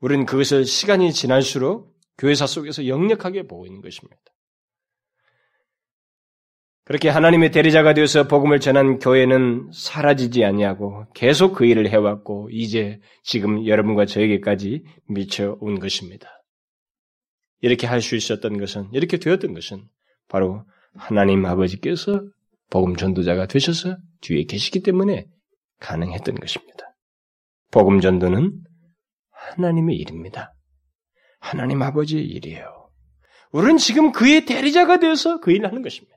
우리는 0.00 0.26
그것을 0.26 0.64
시간이 0.64 1.12
지날수록 1.12 1.96
교회사 2.18 2.46
속에서 2.46 2.86
역력하게 2.86 3.46
보고 3.46 3.66
있는 3.66 3.80
것입니다. 3.80 4.16
그렇게 6.84 7.08
하나님의 7.08 7.52
대리자가 7.52 7.94
되어서 7.94 8.26
복음을 8.26 8.58
전한 8.58 8.98
교회는 8.98 9.70
사라지지 9.72 10.44
아니하고 10.44 11.06
계속 11.14 11.54
그 11.54 11.64
일을 11.64 11.88
해왔고 11.88 12.48
이제 12.50 13.00
지금 13.22 13.66
여러분과 13.66 14.04
저에게까지 14.04 14.84
미쳐온 15.08 15.78
것입니다. 15.78 16.28
이렇게 17.60 17.86
할 17.86 18.00
수 18.00 18.16
있었던 18.16 18.58
것은 18.58 18.88
이렇게 18.92 19.18
되었던 19.18 19.54
것은 19.54 19.84
바로 20.28 20.64
하나님 20.94 21.46
아버지께서 21.46 22.24
복음 22.72 22.96
전도자가 22.96 23.46
되셔서 23.48 23.98
뒤에 24.22 24.44
계시기 24.44 24.80
때문에 24.80 25.26
가능했던 25.80 26.36
것입니다. 26.36 26.96
복음 27.70 28.00
전도는 28.00 28.50
하나님의 29.30 29.96
일입니다. 29.96 30.54
하나님 31.38 31.82
아버지의 31.82 32.24
일이에요. 32.24 32.88
우리는 33.52 33.76
지금 33.76 34.10
그의 34.10 34.46
대리자가 34.46 34.98
되어서 34.98 35.38
그 35.40 35.52
일을 35.52 35.66
하는 35.66 35.82
것입니다. 35.82 36.16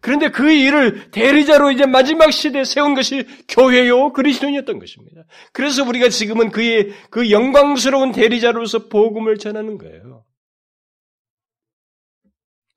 그런데 0.00 0.30
그 0.30 0.50
일을 0.50 1.10
대리자로 1.10 1.70
이제 1.70 1.84
마지막 1.84 2.30
시대에 2.30 2.64
세운 2.64 2.94
것이 2.94 3.26
교회요 3.48 4.14
그리스도인이었던 4.14 4.78
것입니다. 4.78 5.24
그래서 5.52 5.86
우리가 5.86 6.08
지금은 6.08 6.50
그의 6.50 6.94
그 7.10 7.30
영광스러운 7.30 8.12
대리자로서 8.12 8.88
복음을 8.88 9.36
전하는 9.36 9.76
거예요. 9.76 10.24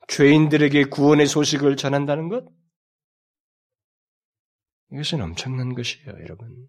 죄인들에게 0.10 0.86
구원의 0.86 1.28
소식을 1.28 1.76
전한다는 1.76 2.30
것? 2.30 2.46
이것은 4.92 5.22
엄청난 5.22 5.76
것이에요, 5.76 6.08
여러분. 6.22 6.68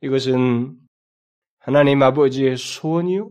이것은 0.00 0.78
하나님 1.58 2.02
아버지의 2.02 2.56
소원이요? 2.56 3.30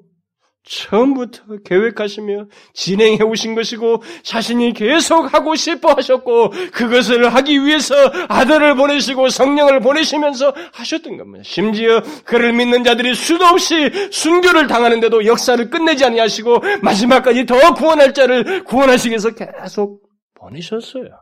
처음부터 0.63 1.57
계획하시며 1.65 2.45
진행해 2.73 3.23
오신 3.23 3.55
것이고 3.55 4.03
자신이 4.23 4.73
계속 4.73 5.33
하고 5.33 5.55
싶어 5.55 5.93
하셨고 5.93 6.51
그것을 6.71 7.33
하기 7.33 7.65
위해서 7.65 7.95
아들을 8.29 8.75
보내시고 8.75 9.29
성령을 9.29 9.79
보내시면서 9.79 10.53
하셨던 10.73 11.17
겁니다. 11.17 11.43
심지어 11.43 12.01
그를 12.25 12.53
믿는 12.53 12.83
자들이 12.83 13.15
수도 13.15 13.45
없이 13.45 13.89
순교를 14.11 14.67
당하는데도 14.67 15.25
역사를 15.25 15.69
끝내지 15.69 16.05
아니하시고 16.05 16.59
마지막까지 16.83 17.45
더 17.45 17.73
구원할 17.73 18.13
자를 18.13 18.63
구원하시기 18.63 19.09
위해서 19.09 19.31
계속 19.31 20.03
보내셨어요. 20.35 21.21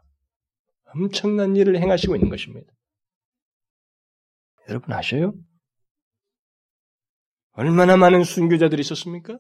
엄청난 0.94 1.56
일을 1.56 1.78
행하시고 1.78 2.16
있는 2.16 2.30
것입니다. 2.30 2.68
여러분 4.68 4.94
아셔요? 4.94 5.34
얼마나 7.60 7.97
많은 7.97 8.24
순교자들이 8.24 8.80
있었습니까? 8.80 9.38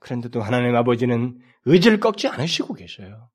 그런데도 0.00 0.42
하나님 0.42 0.76
아버지는 0.76 1.40
의지를 1.64 1.98
꺾지 1.98 2.28
않으시고 2.28 2.74
계셔요. 2.74 3.30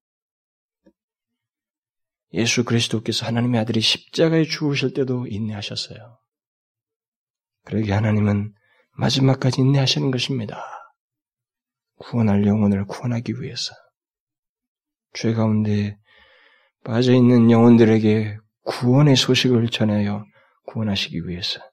예수 2.33 2.63
그리스도께서 2.63 3.25
하나님의 3.25 3.59
아들이 3.59 3.81
십자가에 3.81 4.43
죽으실 4.43 4.93
때도 4.93 5.25
인내하셨어요. 5.25 6.19
그러게 7.65 7.91
하나님은 7.91 8.53
마지막까지 8.91 9.61
인내하시는 9.61 10.11
것입니다. 10.11 10.63
구원할 11.95 12.45
영혼을 12.45 12.85
구원하기 12.85 13.41
위해서. 13.41 13.73
죄 15.13 15.33
가운데 15.33 15.97
빠져 16.83 17.13
있는 17.13 17.49
영혼들에게 17.49 18.37
구원의 18.61 19.15
소식을 19.15 19.69
전하여 19.69 20.23
구원하시기 20.67 21.27
위해서. 21.27 21.72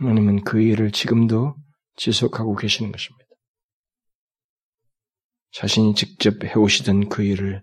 하나님은 0.00 0.44
그 0.44 0.60
일을 0.62 0.92
지금도 0.92 1.54
지속하고 1.96 2.56
계시는 2.56 2.90
것입니다. 2.90 3.26
자신이 5.52 5.94
직접 5.94 6.42
해오시던 6.42 7.10
그 7.10 7.22
일을 7.22 7.62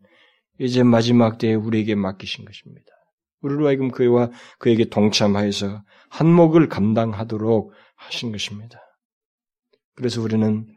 이제 0.59 0.83
마지막 0.83 1.39
때에 1.39 1.55
우리에게 1.55 1.95
맡기신 1.95 2.45
것입니다. 2.45 2.91
우리로 3.41 3.67
하여금 3.67 3.89
그와 3.89 4.29
그에게 4.59 4.85
동참하여서 4.85 5.83
한몫을 6.09 6.69
감당하도록 6.69 7.73
하신 7.95 8.31
것입니다. 8.31 8.79
그래서 9.95 10.21
우리는 10.21 10.67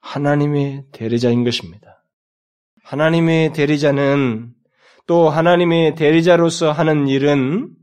하나님의 0.00 0.84
대리자인 0.92 1.44
것입니다. 1.44 2.02
하나님의 2.84 3.52
대리자는 3.52 4.54
또 5.06 5.28
하나님의 5.28 5.96
대리자로서 5.96 6.72
하는 6.72 7.08
일은 7.08 7.74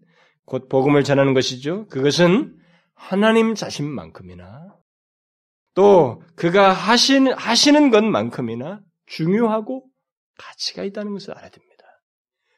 곧 0.46 0.70
복음을 0.70 1.04
전하는 1.04 1.36
것이죠. 1.36 1.86
그것은 1.88 2.58
하나님 2.98 3.56
자신만큼이나 3.56 4.76
또 5.74 6.22
그가 6.36 6.74
하신, 6.74 7.32
하시는 7.32 7.89
것만큼이나 7.91 8.82
중요하고 9.06 9.86
가치가 10.38 10.84
있다는 10.84 11.14
것을 11.14 11.32
알아야 11.32 11.50
됩니다. 11.50 11.68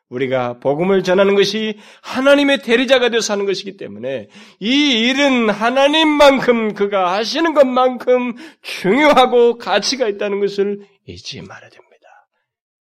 우리가 0.10 0.60
복음을 0.60 1.04
전하는 1.04 1.36
것이 1.36 1.78
하나님의 2.02 2.64
대리자가 2.64 3.10
되어서 3.10 3.34
하는 3.34 3.46
것이기 3.46 3.78
때문에 3.78 4.30
이 4.60 5.08
일은 5.08 5.50
하나님만큼 5.50 6.74
그가 6.74 7.14
하시는 7.14 7.54
것만큼 7.54 8.36
중요하고 8.62 9.58
가치가 9.58 10.08
있다는 10.08 10.40
것을 10.40 10.88
잊지 11.06 11.42
말아야 11.42 11.70
됩니다. 11.70 11.90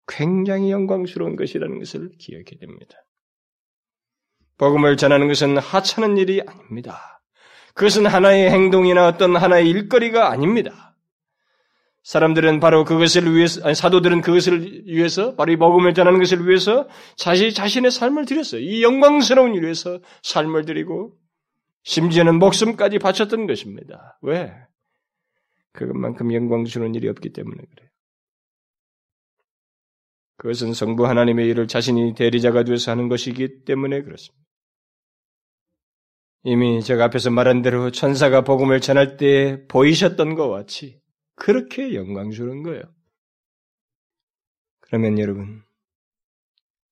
굉장히 0.08 0.72
영광스러운 0.72 1.36
것이라는 1.36 1.80
것을 1.80 2.12
기억해야 2.20 2.60
됩니다. 2.60 2.98
복음을 4.58 4.98
전하는 4.98 5.28
것은 5.28 5.58
하찮은 5.58 6.18
일이 6.18 6.42
아닙니다. 6.46 7.17
그것은 7.78 8.08
하나의 8.08 8.50
행동이나 8.50 9.08
어떤 9.08 9.36
하나의 9.36 9.70
일거리가 9.70 10.32
아닙니다. 10.32 10.96
사람들은 12.02 12.60
바로 12.60 12.84
그것을 12.86 13.36
위해서, 13.36 13.64
아니, 13.64 13.76
사도들은 13.76 14.22
그것을 14.22 14.88
위해서, 14.88 15.36
바로 15.36 15.52
이 15.52 15.58
복음을 15.58 15.94
전하는 15.94 16.18
것을 16.18 16.48
위해서 16.48 16.88
자신, 17.18 17.52
자신의 17.52 17.92
삶을 17.92 18.26
드렸어요. 18.26 18.62
이 18.62 18.82
영광스러운 18.82 19.54
일 19.54 19.64
위해서 19.64 20.00
삶을 20.24 20.66
드리고, 20.66 21.14
심지어는 21.84 22.40
목숨까지 22.40 22.98
바쳤던 22.98 23.46
것입니다. 23.46 24.18
왜? 24.24 24.54
그것만큼 25.74 26.34
영광스러운 26.34 26.96
일이 26.96 27.08
없기 27.10 27.32
때문에 27.32 27.58
그래요. 27.58 27.90
그것은 30.38 30.74
성부 30.74 31.06
하나님의 31.06 31.48
일을 31.50 31.68
자신이 31.68 32.16
대리자가 32.16 32.64
되어서 32.64 32.90
하는 32.90 33.08
것이기 33.08 33.66
때문에 33.66 34.02
그렇습니다. 34.02 34.47
이미 36.50 36.82
제가 36.82 37.04
앞에서 37.04 37.30
말한 37.30 37.62
대로 37.62 37.92
천사가 37.92 38.46
복음을 38.46 38.80
전할 38.80 39.18
때 39.18 39.66
보이셨던 39.68 40.36
것 40.36 40.48
같이 40.48 41.02
그렇게 41.36 41.94
영광스러운 41.94 42.64
거예요. 42.64 42.84
그러면 44.80 45.20
여러분, 45.20 45.62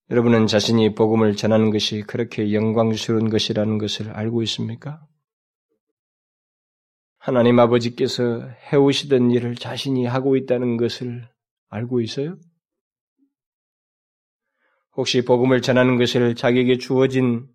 여러분은 0.09 0.47
자신이 0.47 0.93
복음을 0.93 1.37
전하는 1.37 1.69
것이 1.69 2.01
그렇게 2.01 2.51
영광스러운 2.51 3.29
것이라는 3.29 3.77
것을 3.77 4.09
알고 4.09 4.43
있습니까? 4.43 5.07
하나님 7.17 7.57
아버지께서 7.57 8.49
해오시던 8.73 9.31
일을 9.31 9.55
자신이 9.55 10.05
하고 10.05 10.35
있다는 10.35 10.75
것을 10.75 11.29
알고 11.69 12.01
있어요? 12.01 12.37
혹시 14.97 15.23
복음을 15.23 15.61
전하는 15.61 15.97
것을 15.97 16.35
자기에게 16.35 16.77
주어진 16.77 17.54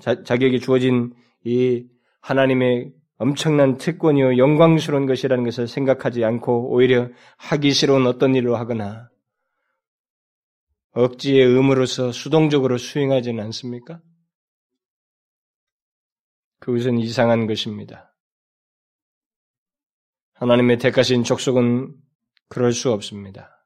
자, 0.00 0.22
자기에게 0.22 0.58
주어진 0.58 1.14
이 1.44 1.86
하나님의 2.20 2.92
엄청난 3.16 3.76
특권이요 3.76 4.38
영광스러운 4.38 5.06
것이라는 5.06 5.44
것을 5.44 5.68
생각하지 5.68 6.24
않고 6.24 6.72
오히려 6.72 7.08
하기 7.36 7.72
싫은 7.72 8.06
어떤 8.06 8.34
일로 8.34 8.56
하거나 8.56 9.10
억지의 10.92 11.46
의무로서 11.46 12.12
수동적으로 12.12 12.78
수행하지는 12.78 13.42
않습니까? 13.44 14.00
그것은 16.58 16.98
이상한 16.98 17.46
것입니다. 17.46 18.14
하나님의 20.34 20.78
택하신 20.78 21.22
족속은 21.22 21.94
그럴 22.48 22.72
수 22.72 22.90
없습니다. 22.90 23.59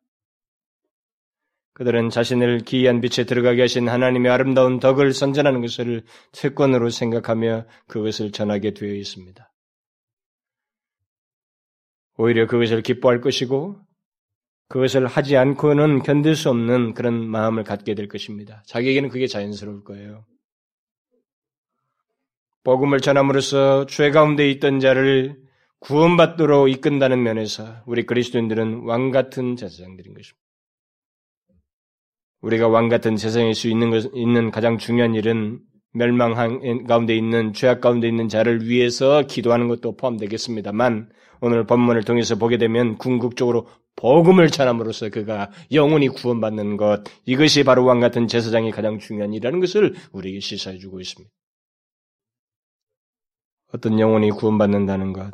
그들은 1.75 2.09
자신을 2.09 2.61
기이한 2.61 3.01
빛에 3.01 3.25
들어가게 3.25 3.63
하신 3.63 3.89
하나님의 3.89 4.31
아름다운 4.31 4.79
덕을 4.79 5.13
선전하는 5.13 5.61
것을 5.61 6.03
특권으로 6.33 6.89
생각하며 6.89 7.67
그것을 7.89 8.31
전하게 8.31 8.75
되어 8.75 8.95
있습니다. 8.95 9.53
오히려 12.17 12.47
그것을 12.47 12.83
기뻐할 12.83 13.21
것이고 13.21 13.77
그것을 14.69 15.07
하지 15.07 15.37
않고는 15.37 16.03
견딜 16.05 16.37
수 16.37 16.49
없는 16.49 16.95
그런 16.95 17.29
마음을 17.29 17.65
갖게 17.65 17.95
될 17.95 18.07
것입니다. 18.07 18.63
자기에게는 18.67 19.09
그게 19.09 19.27
자연스러울 19.27 19.83
거예요. 19.83 20.25
복음을 22.63 23.01
전함으로써 23.01 23.87
죄 23.87 24.11
가운데 24.11 24.49
있던 24.51 24.79
자를 24.81 25.43
구원받도록 25.81 26.71
이끈다는 26.71 27.23
면에서 27.23 27.83
우리 27.85 28.07
그리스도인들은 28.07 28.85
왕 28.85 29.11
같은 29.11 29.57
제사장들인 29.57 30.15
것입니다. 30.15 30.44
우리가 32.45 32.69
왕 32.69 32.91
같은 32.91 33.17
세상일 33.17 33.55
수 33.55 33.69
있는 33.69 33.91
것, 33.91 34.11
있는 34.15 34.51
가장 34.51 34.77
중요한 34.77 35.15
일은 35.15 35.61
멸망 35.93 36.35
가운데 36.87 37.17
있는 37.17 37.55
죄악 37.55 37.81
가운데 37.81 38.07
있는 38.07 38.29
자를 38.29 38.69
위해서 38.69 39.23
기도하는 39.23 39.69
것도 39.69 39.97
포함되겠습니다만 39.97 41.09
오늘 41.41 41.67
본문을 41.67 42.03
통해서 42.05 42.37
보게 42.37 42.59
되면 42.59 42.99
궁극적으로 42.99 43.69
복음을 43.97 44.51
전함으로써 44.51 45.09
그가 45.09 45.51
영원히 45.73 46.09
구원받는 46.09 46.77
것 46.77 47.05
이것이 47.25 47.65
바로 47.65 47.85
왕 47.87 48.01
같은 48.01 48.27
제사장이 48.27 48.73
가장 48.73 48.99
중요한 48.99 49.33
일이라는 49.33 49.61
것을 49.61 49.95
우리에게 50.13 50.41
시사해 50.41 50.79
주고 50.79 51.01
있습니다. 51.01 51.33
어떤 53.73 53.99
영혼이 53.99 54.31
구원받는다는 54.33 55.13
것 55.13 55.31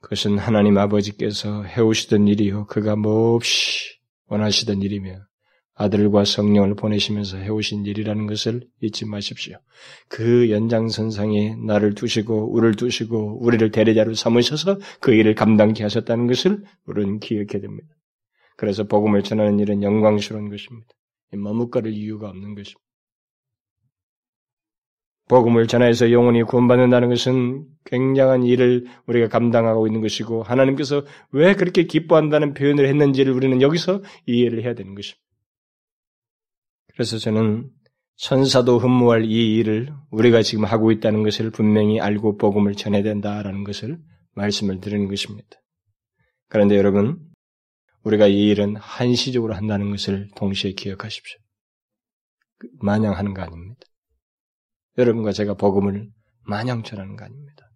그것은 0.00 0.38
하나님 0.38 0.78
아버지께서 0.78 1.62
해오시던 1.62 2.26
일이요 2.26 2.66
그가 2.66 2.96
몹시 2.96 3.98
원하시던 4.26 4.82
일이며 4.82 5.27
아들과 5.78 6.24
성령을 6.24 6.74
보내시면서 6.74 7.36
해오신 7.36 7.86
일이라는 7.86 8.26
것을 8.26 8.62
잊지 8.82 9.06
마십시오. 9.06 9.58
그 10.08 10.50
연장선상에 10.50 11.54
나를 11.64 11.94
두시고 11.94 12.52
우리를 12.52 12.74
두시고 12.74 13.38
우리를 13.44 13.70
대리자로 13.70 14.14
삼으셔서 14.14 14.78
그 15.00 15.14
일을 15.14 15.36
감당케 15.36 15.84
하셨다는 15.84 16.26
것을 16.26 16.64
우리는 16.84 17.20
기억해야 17.20 17.60
됩니다. 17.60 17.88
그래서 18.56 18.88
복음을 18.88 19.22
전하는 19.22 19.60
일은 19.60 19.84
영광스러운 19.84 20.50
것입니다. 20.50 20.88
머뭇거릴 21.32 21.92
이유가 21.92 22.28
없는 22.28 22.56
것입니다. 22.56 22.82
복음을 25.28 25.68
전해서 25.68 26.10
영혼이 26.10 26.42
구원받는다는 26.42 27.10
것은 27.10 27.66
굉장한 27.84 28.42
일을 28.42 28.86
우리가 29.06 29.28
감당하고 29.28 29.86
있는 29.86 30.00
것이고 30.00 30.42
하나님께서 30.42 31.04
왜 31.30 31.54
그렇게 31.54 31.84
기뻐한다는 31.84 32.54
표현을 32.54 32.88
했는지를 32.88 33.32
우리는 33.32 33.62
여기서 33.62 34.02
이해를 34.26 34.64
해야 34.64 34.74
되는 34.74 34.96
것입니다. 34.96 35.27
그래서 36.98 37.16
저는 37.16 37.70
천사도 38.16 38.80
흠모할 38.80 39.24
이 39.24 39.54
일을 39.54 39.94
우리가 40.10 40.42
지금 40.42 40.64
하고 40.64 40.90
있다는 40.90 41.22
것을 41.22 41.52
분명히 41.52 42.00
알고 42.00 42.38
복음을 42.38 42.74
전해야 42.74 43.04
된다라는 43.04 43.62
것을 43.62 44.00
말씀을 44.32 44.80
드리는 44.80 45.06
것입니다. 45.06 45.48
그런데 46.48 46.76
여러분, 46.76 47.20
우리가 48.02 48.26
이 48.26 48.48
일은 48.48 48.74
한시적으로 48.74 49.54
한다는 49.54 49.92
것을 49.92 50.28
동시에 50.34 50.72
기억하십시오. 50.72 51.38
마냥 52.80 53.16
하는 53.16 53.32
거 53.32 53.42
아닙니다. 53.42 53.80
여러분과 54.98 55.30
제가 55.30 55.54
복음을 55.54 56.10
마냥 56.40 56.82
전하는 56.82 57.14
거 57.14 57.26
아닙니다. 57.26 57.70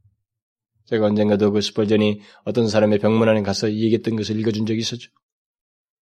제가 0.86 1.06
언젠가도 1.06 1.52
그 1.52 1.60
스펄전이 1.60 2.22
어떤 2.44 2.66
사람의 2.66 2.98
병문 2.98 3.28
안에 3.28 3.42
가서 3.42 3.70
얘기했던 3.70 4.16
것을 4.16 4.40
읽어준 4.40 4.66
적이 4.66 4.80
있었죠. 4.80 5.12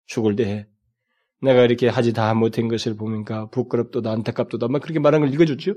죽을 0.07 0.37
때 0.37 0.69
내가 1.41 1.63
이렇게 1.63 1.89
하지 1.89 2.13
다 2.13 2.35
못한 2.35 2.69
것을 2.69 2.97
보니까 2.97 3.49
부끄럽도다 3.51 4.11
안타깝도다 4.11 4.69
막 4.69 4.83
그렇게 4.83 4.99
말한 4.99 5.21
걸 5.21 5.33
읽어줬죠. 5.33 5.75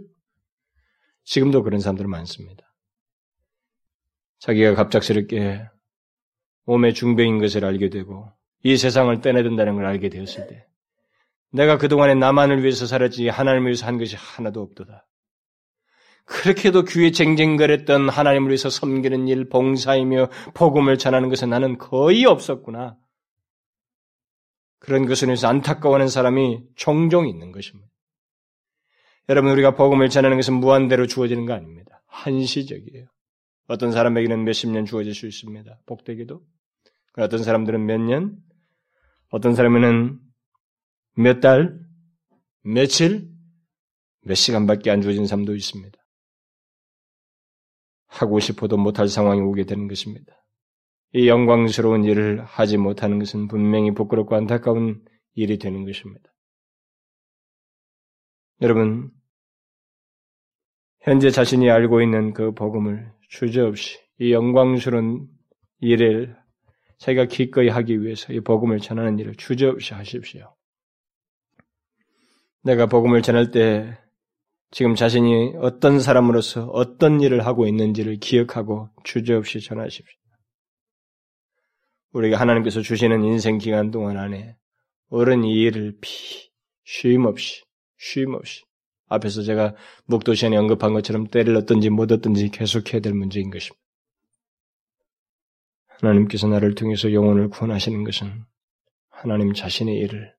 지금도 1.24 1.64
그런 1.64 1.80
사람들 1.80 2.08
많습니다. 2.08 2.64
자기가 4.40 4.74
갑작스럽게 4.74 5.68
몸의 6.66 6.94
중병인 6.94 7.40
것을 7.40 7.64
알게 7.64 7.90
되고 7.90 8.32
이 8.64 8.76
세상을 8.76 9.22
떠나야 9.22 9.44
된다는 9.44 9.76
걸 9.76 9.86
알게 9.86 10.10
되었을 10.10 10.48
때 10.48 10.66
내가 11.52 11.78
그동안에 11.78 12.16
나만을 12.16 12.62
위해서 12.62 12.86
살았지 12.86 13.28
하나님을 13.28 13.68
위해서 13.68 13.86
한 13.86 13.98
것이 13.98 14.16
하나도 14.16 14.62
없도다. 14.62 15.06
그렇게도 16.26 16.86
귀에 16.86 17.12
쟁쟁거렸던 17.12 18.08
하나님을 18.08 18.50
위해서 18.50 18.70
섬기는 18.70 19.28
일, 19.28 19.50
봉사이며 19.50 20.30
복음을 20.54 20.98
전하는 20.98 21.30
것은 21.30 21.50
나는 21.50 21.78
거의 21.78 22.26
없었구나. 22.26 22.96
그런 24.82 25.06
것을 25.06 25.28
위해서 25.28 25.48
안타까워하는 25.48 26.08
사람이 26.10 26.64
종종 26.76 27.28
있는 27.28 27.52
것입니다. 27.52 27.88
여러분, 29.30 29.52
우리가 29.52 29.76
복음을 29.76 30.10
전하는 30.10 30.38
것은 30.38 30.56
무한대로 30.56 31.06
주어지는 31.06 31.46
거 31.46 31.54
아닙니다. 31.54 32.04
한시적이에요. 32.08 33.08
어떤 33.68 33.92
사람에게는 33.92 34.44
몇십 34.44 34.72
년 34.72 34.86
주어질 34.86 35.14
수 35.14 35.28
있습니다. 35.28 35.82
복되게도. 35.86 36.42
어떤 37.18 37.44
사람들은 37.44 37.86
몇 37.86 38.02
년, 38.02 38.38
어떤 39.30 39.54
사람에는 39.54 40.20
몇 41.16 41.40
달, 41.42 41.80
며칠, 42.64 43.30
몇 44.24 44.34
시간밖에 44.36 44.90
안 44.90 45.02
주어진 45.02 45.28
사람도 45.28 45.56
있습니다. 45.56 45.98
하고 48.08 48.40
싶어도 48.40 48.78
못할 48.78 49.08
상황이 49.08 49.42
오게 49.42 49.66
되는 49.66 49.88
것입니다. 49.88 50.41
이 51.14 51.28
영광스러운 51.28 52.06
일을 52.06 52.44
하지 52.44 52.78
못하는 52.78 53.20
것은 53.20 53.48
분명히 53.48 53.94
부끄럽고 53.94 54.36
안타까운 54.36 55.04
일이 55.34 55.58
되는 55.58 55.86
것입니다. 55.86 56.32
여러분, 58.62 59.12
현재 61.02 61.30
자신이 61.30 61.70
알고 61.70 62.02
있는 62.02 62.34
그 62.34 62.54
복음을 62.54 63.12
주저없이 63.28 64.00
이 64.20 64.32
영광스러운 64.32 65.28
일을 65.80 66.38
자기가 67.00 67.26
기꺼이 67.26 67.68
하기 67.68 68.04
위해서 68.04 68.32
이 68.32 68.40
복음을 68.40 68.80
전하는 68.80 69.18
일을 69.18 69.36
주저없이 69.36 69.94
하십시오. 69.96 70.56
내가 72.64 72.86
복음을 72.86 73.24
전할 73.24 73.50
때 73.50 73.98
지금 74.70 74.94
자신이 74.94 75.56
어떤 75.58 76.00
사람으로서 76.00 76.66
어떤 76.68 77.20
일을 77.20 77.46
하고 77.46 77.66
있는지를 77.66 78.18
기억하고 78.18 78.90
주저없이 79.04 79.60
전하십시오. 79.60 80.21
우리가 82.14 82.40
하나님께서 82.40 82.82
주시는 82.82 83.24
인생 83.24 83.58
기간 83.58 83.92
동안 83.92 84.18
안에 84.18 84.56
어른 85.10 85.44
이 85.44 85.62
일을 85.62 85.98
피, 86.02 86.52
쉼 86.84 87.26
없이, 87.26 87.64
쉼 87.98 88.34
없이. 88.34 88.64
앞에서 89.08 89.44
제가 89.44 89.76
목도 90.06 90.34
시간에 90.34 90.56
언급한 90.56 90.94
것처럼 90.94 91.28
때를 91.28 91.56
얻든지 91.58 91.90
못 91.90 92.12
얻든지 92.12 92.50
계속해야 92.50 93.02
될 93.02 93.14
문제인 93.14 93.50
것입니다. 93.50 93.82
하나님께서 95.88 96.48
나를 96.48 96.76
통해서 96.76 97.12
영혼을 97.14 97.50
구원하시는 97.50 98.04
것은 98.04 98.44
하나님 99.10 99.54
자신의 99.54 99.98
일을 99.98 100.34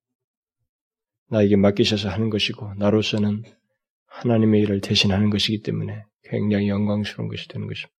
나에게 1.29 1.55
맡기셔서 1.55 2.09
하는 2.09 2.29
것이고 2.29 2.73
나로서는 2.75 3.43
하나님의 4.07 4.61
일을 4.61 4.81
대신하는 4.81 5.29
것이기 5.29 5.61
때문에 5.61 6.03
굉장히 6.23 6.67
영광스러운 6.67 7.29
것이 7.29 7.47
되는 7.47 7.67
것입니다. 7.67 7.93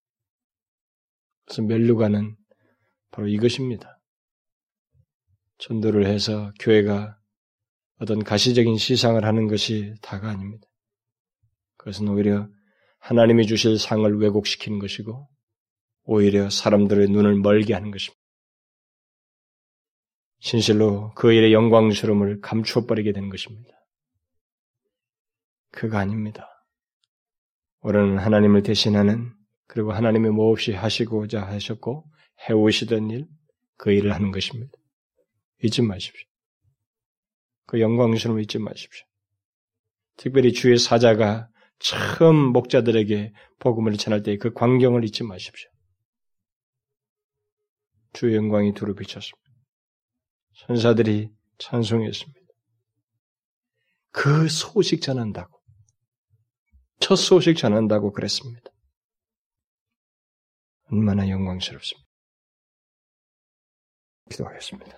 그래서 1.46 1.62
멸류관은 1.62 2.36
바로 3.14 3.28
이것입니다. 3.28 4.02
전도를 5.60 6.08
해서 6.08 6.52
교회가 6.60 7.18
어떤 8.00 8.24
가시적인 8.24 8.76
시상을 8.76 9.24
하는 9.24 9.48
것이 9.48 9.94
다가 10.02 10.30
아닙니다. 10.30 10.68
그것은 11.78 12.08
오히려 12.10 12.50
하나님이 12.98 13.46
주실 13.46 13.78
상을 13.78 14.20
왜곡시키는 14.20 14.80
것이고 14.80 15.30
오히려 16.06 16.50
사람들의 16.50 17.10
눈을 17.10 17.36
멀게 17.36 17.76
하는 17.76 17.92
것입니다. 17.92 18.20
진실로 20.40 21.14
그 21.14 21.32
일의 21.32 21.54
영광스러움을 21.54 22.42
감추어버리게 22.42 23.14
되는 23.14 23.30
것입니다. 23.30 23.70
그가 25.72 26.00
아닙니다. 26.00 26.50
우리는 27.82 28.18
하나님을 28.18 28.64
대신하는 28.64 29.34
그리고 29.68 29.94
하나님이 29.94 30.30
몹시 30.30 30.74
하시고자 30.74 31.46
하셨고 31.46 32.12
해오시던 32.50 33.10
일, 33.12 33.28
그 33.78 33.92
일을 33.92 34.14
하는 34.14 34.32
것입니다. 34.32 34.72
잊지 35.64 35.82
마십시오. 35.82 36.28
그 37.66 37.80
영광스러움 37.80 38.40
잊지 38.42 38.60
마십시오. 38.60 39.06
특별히 40.18 40.54
주의 40.54 40.78
사자가 40.78 41.50
처음 41.80 42.36
목자들에게 42.54 43.34
복음을 43.60 43.98
전할 43.98 44.24
때 44.24 44.38
그 44.38 44.54
광경을 44.54 45.04
잊지 45.06 45.24
마십시오. 45.24 45.70
주의 48.14 48.36
영광이 48.36 48.74
두루 48.74 48.94
비쳤습니다. 48.96 49.42
천사들이 50.56 51.30
찬송했습니다. 51.58 52.40
그 54.12 54.48
소식 54.48 55.02
전한다고. 55.02 55.60
첫 57.00 57.16
소식 57.16 57.58
전한다고 57.58 58.12
그랬습니다. 58.14 58.70
얼마나 60.92 61.28
영광스럽습니다. 61.28 62.03
기도하겠습니다. 64.30 64.98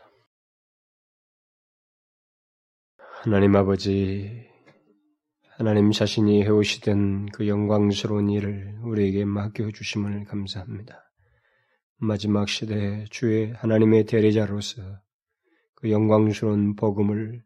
하나님 2.98 3.56
아버지, 3.56 4.48
하나님 5.58 5.92
자신이 5.92 6.44
해오시던 6.44 7.28
그 7.28 7.48
영광스러운 7.48 8.30
일을 8.30 8.80
우리에게 8.84 9.26
맡겨주심을 9.26 10.26
감사합니다. 10.26 11.12
마지막 11.98 12.48
시대에 12.50 13.06
주의 13.10 13.52
하나님의 13.54 14.06
대리자로서 14.06 14.82
그 15.76 15.92
영광스러운 15.92 16.76
복음을 16.76 17.44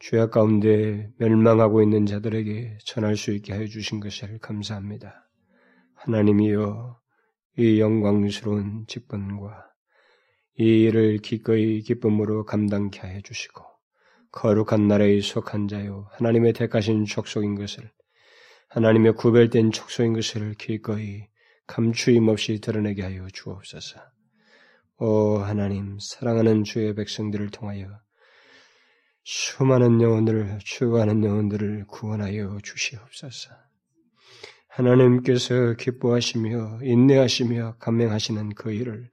죄악 0.00 0.30
가운데 0.30 1.10
멸망하고 1.18 1.82
있는 1.82 2.06
자들에게 2.06 2.78
전할 2.84 3.16
수 3.16 3.32
있게 3.32 3.52
하여 3.52 3.66
주신 3.66 4.00
것을 4.00 4.38
감사합니다. 4.38 5.28
하나님이여 5.94 7.00
이 7.58 7.80
영광스러운 7.80 8.86
직분과 8.86 9.67
이 10.58 10.84
일을 10.84 11.18
기꺼이 11.18 11.82
기쁨으로 11.82 12.44
감당케 12.44 13.00
하여 13.00 13.20
주시고 13.20 13.64
거룩한 14.32 14.88
나라에 14.88 15.20
속한 15.20 15.68
자요 15.68 16.08
하나님의 16.12 16.52
택하신 16.52 17.04
족속인 17.04 17.54
것을 17.54 17.90
하나님의 18.70 19.14
구별된 19.14 19.70
족속인 19.70 20.12
것을 20.14 20.54
기꺼이 20.54 21.26
감추임 21.66 22.28
없이 22.28 22.60
드러내게 22.60 23.02
하여 23.02 23.26
주옵소서. 23.32 24.00
오 25.00 25.38
하나님 25.38 25.98
사랑하는 26.00 26.64
주의 26.64 26.94
백성들을 26.94 27.50
통하여 27.50 27.86
수많은 29.22 30.00
영혼들을 30.00 30.58
추구하는 30.64 31.22
영혼들을 31.22 31.84
구원하여 31.86 32.58
주시옵소서. 32.62 33.50
하나님께서 34.68 35.74
기뻐하시며 35.74 36.80
인내하시며 36.82 37.76
감명하시는 37.78 38.54
그 38.54 38.72
일을 38.72 39.10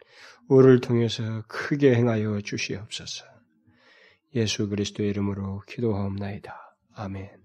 우리를 0.48 0.82
통해서 0.82 1.44
크게 1.48 1.96
행하여 1.96 2.42
주시옵소서. 2.42 3.26
예수 4.36 4.70
그리스도의 4.70 5.10
이름으로 5.10 5.64
기도하옵나이다. 5.68 6.78
아멘. 6.94 7.45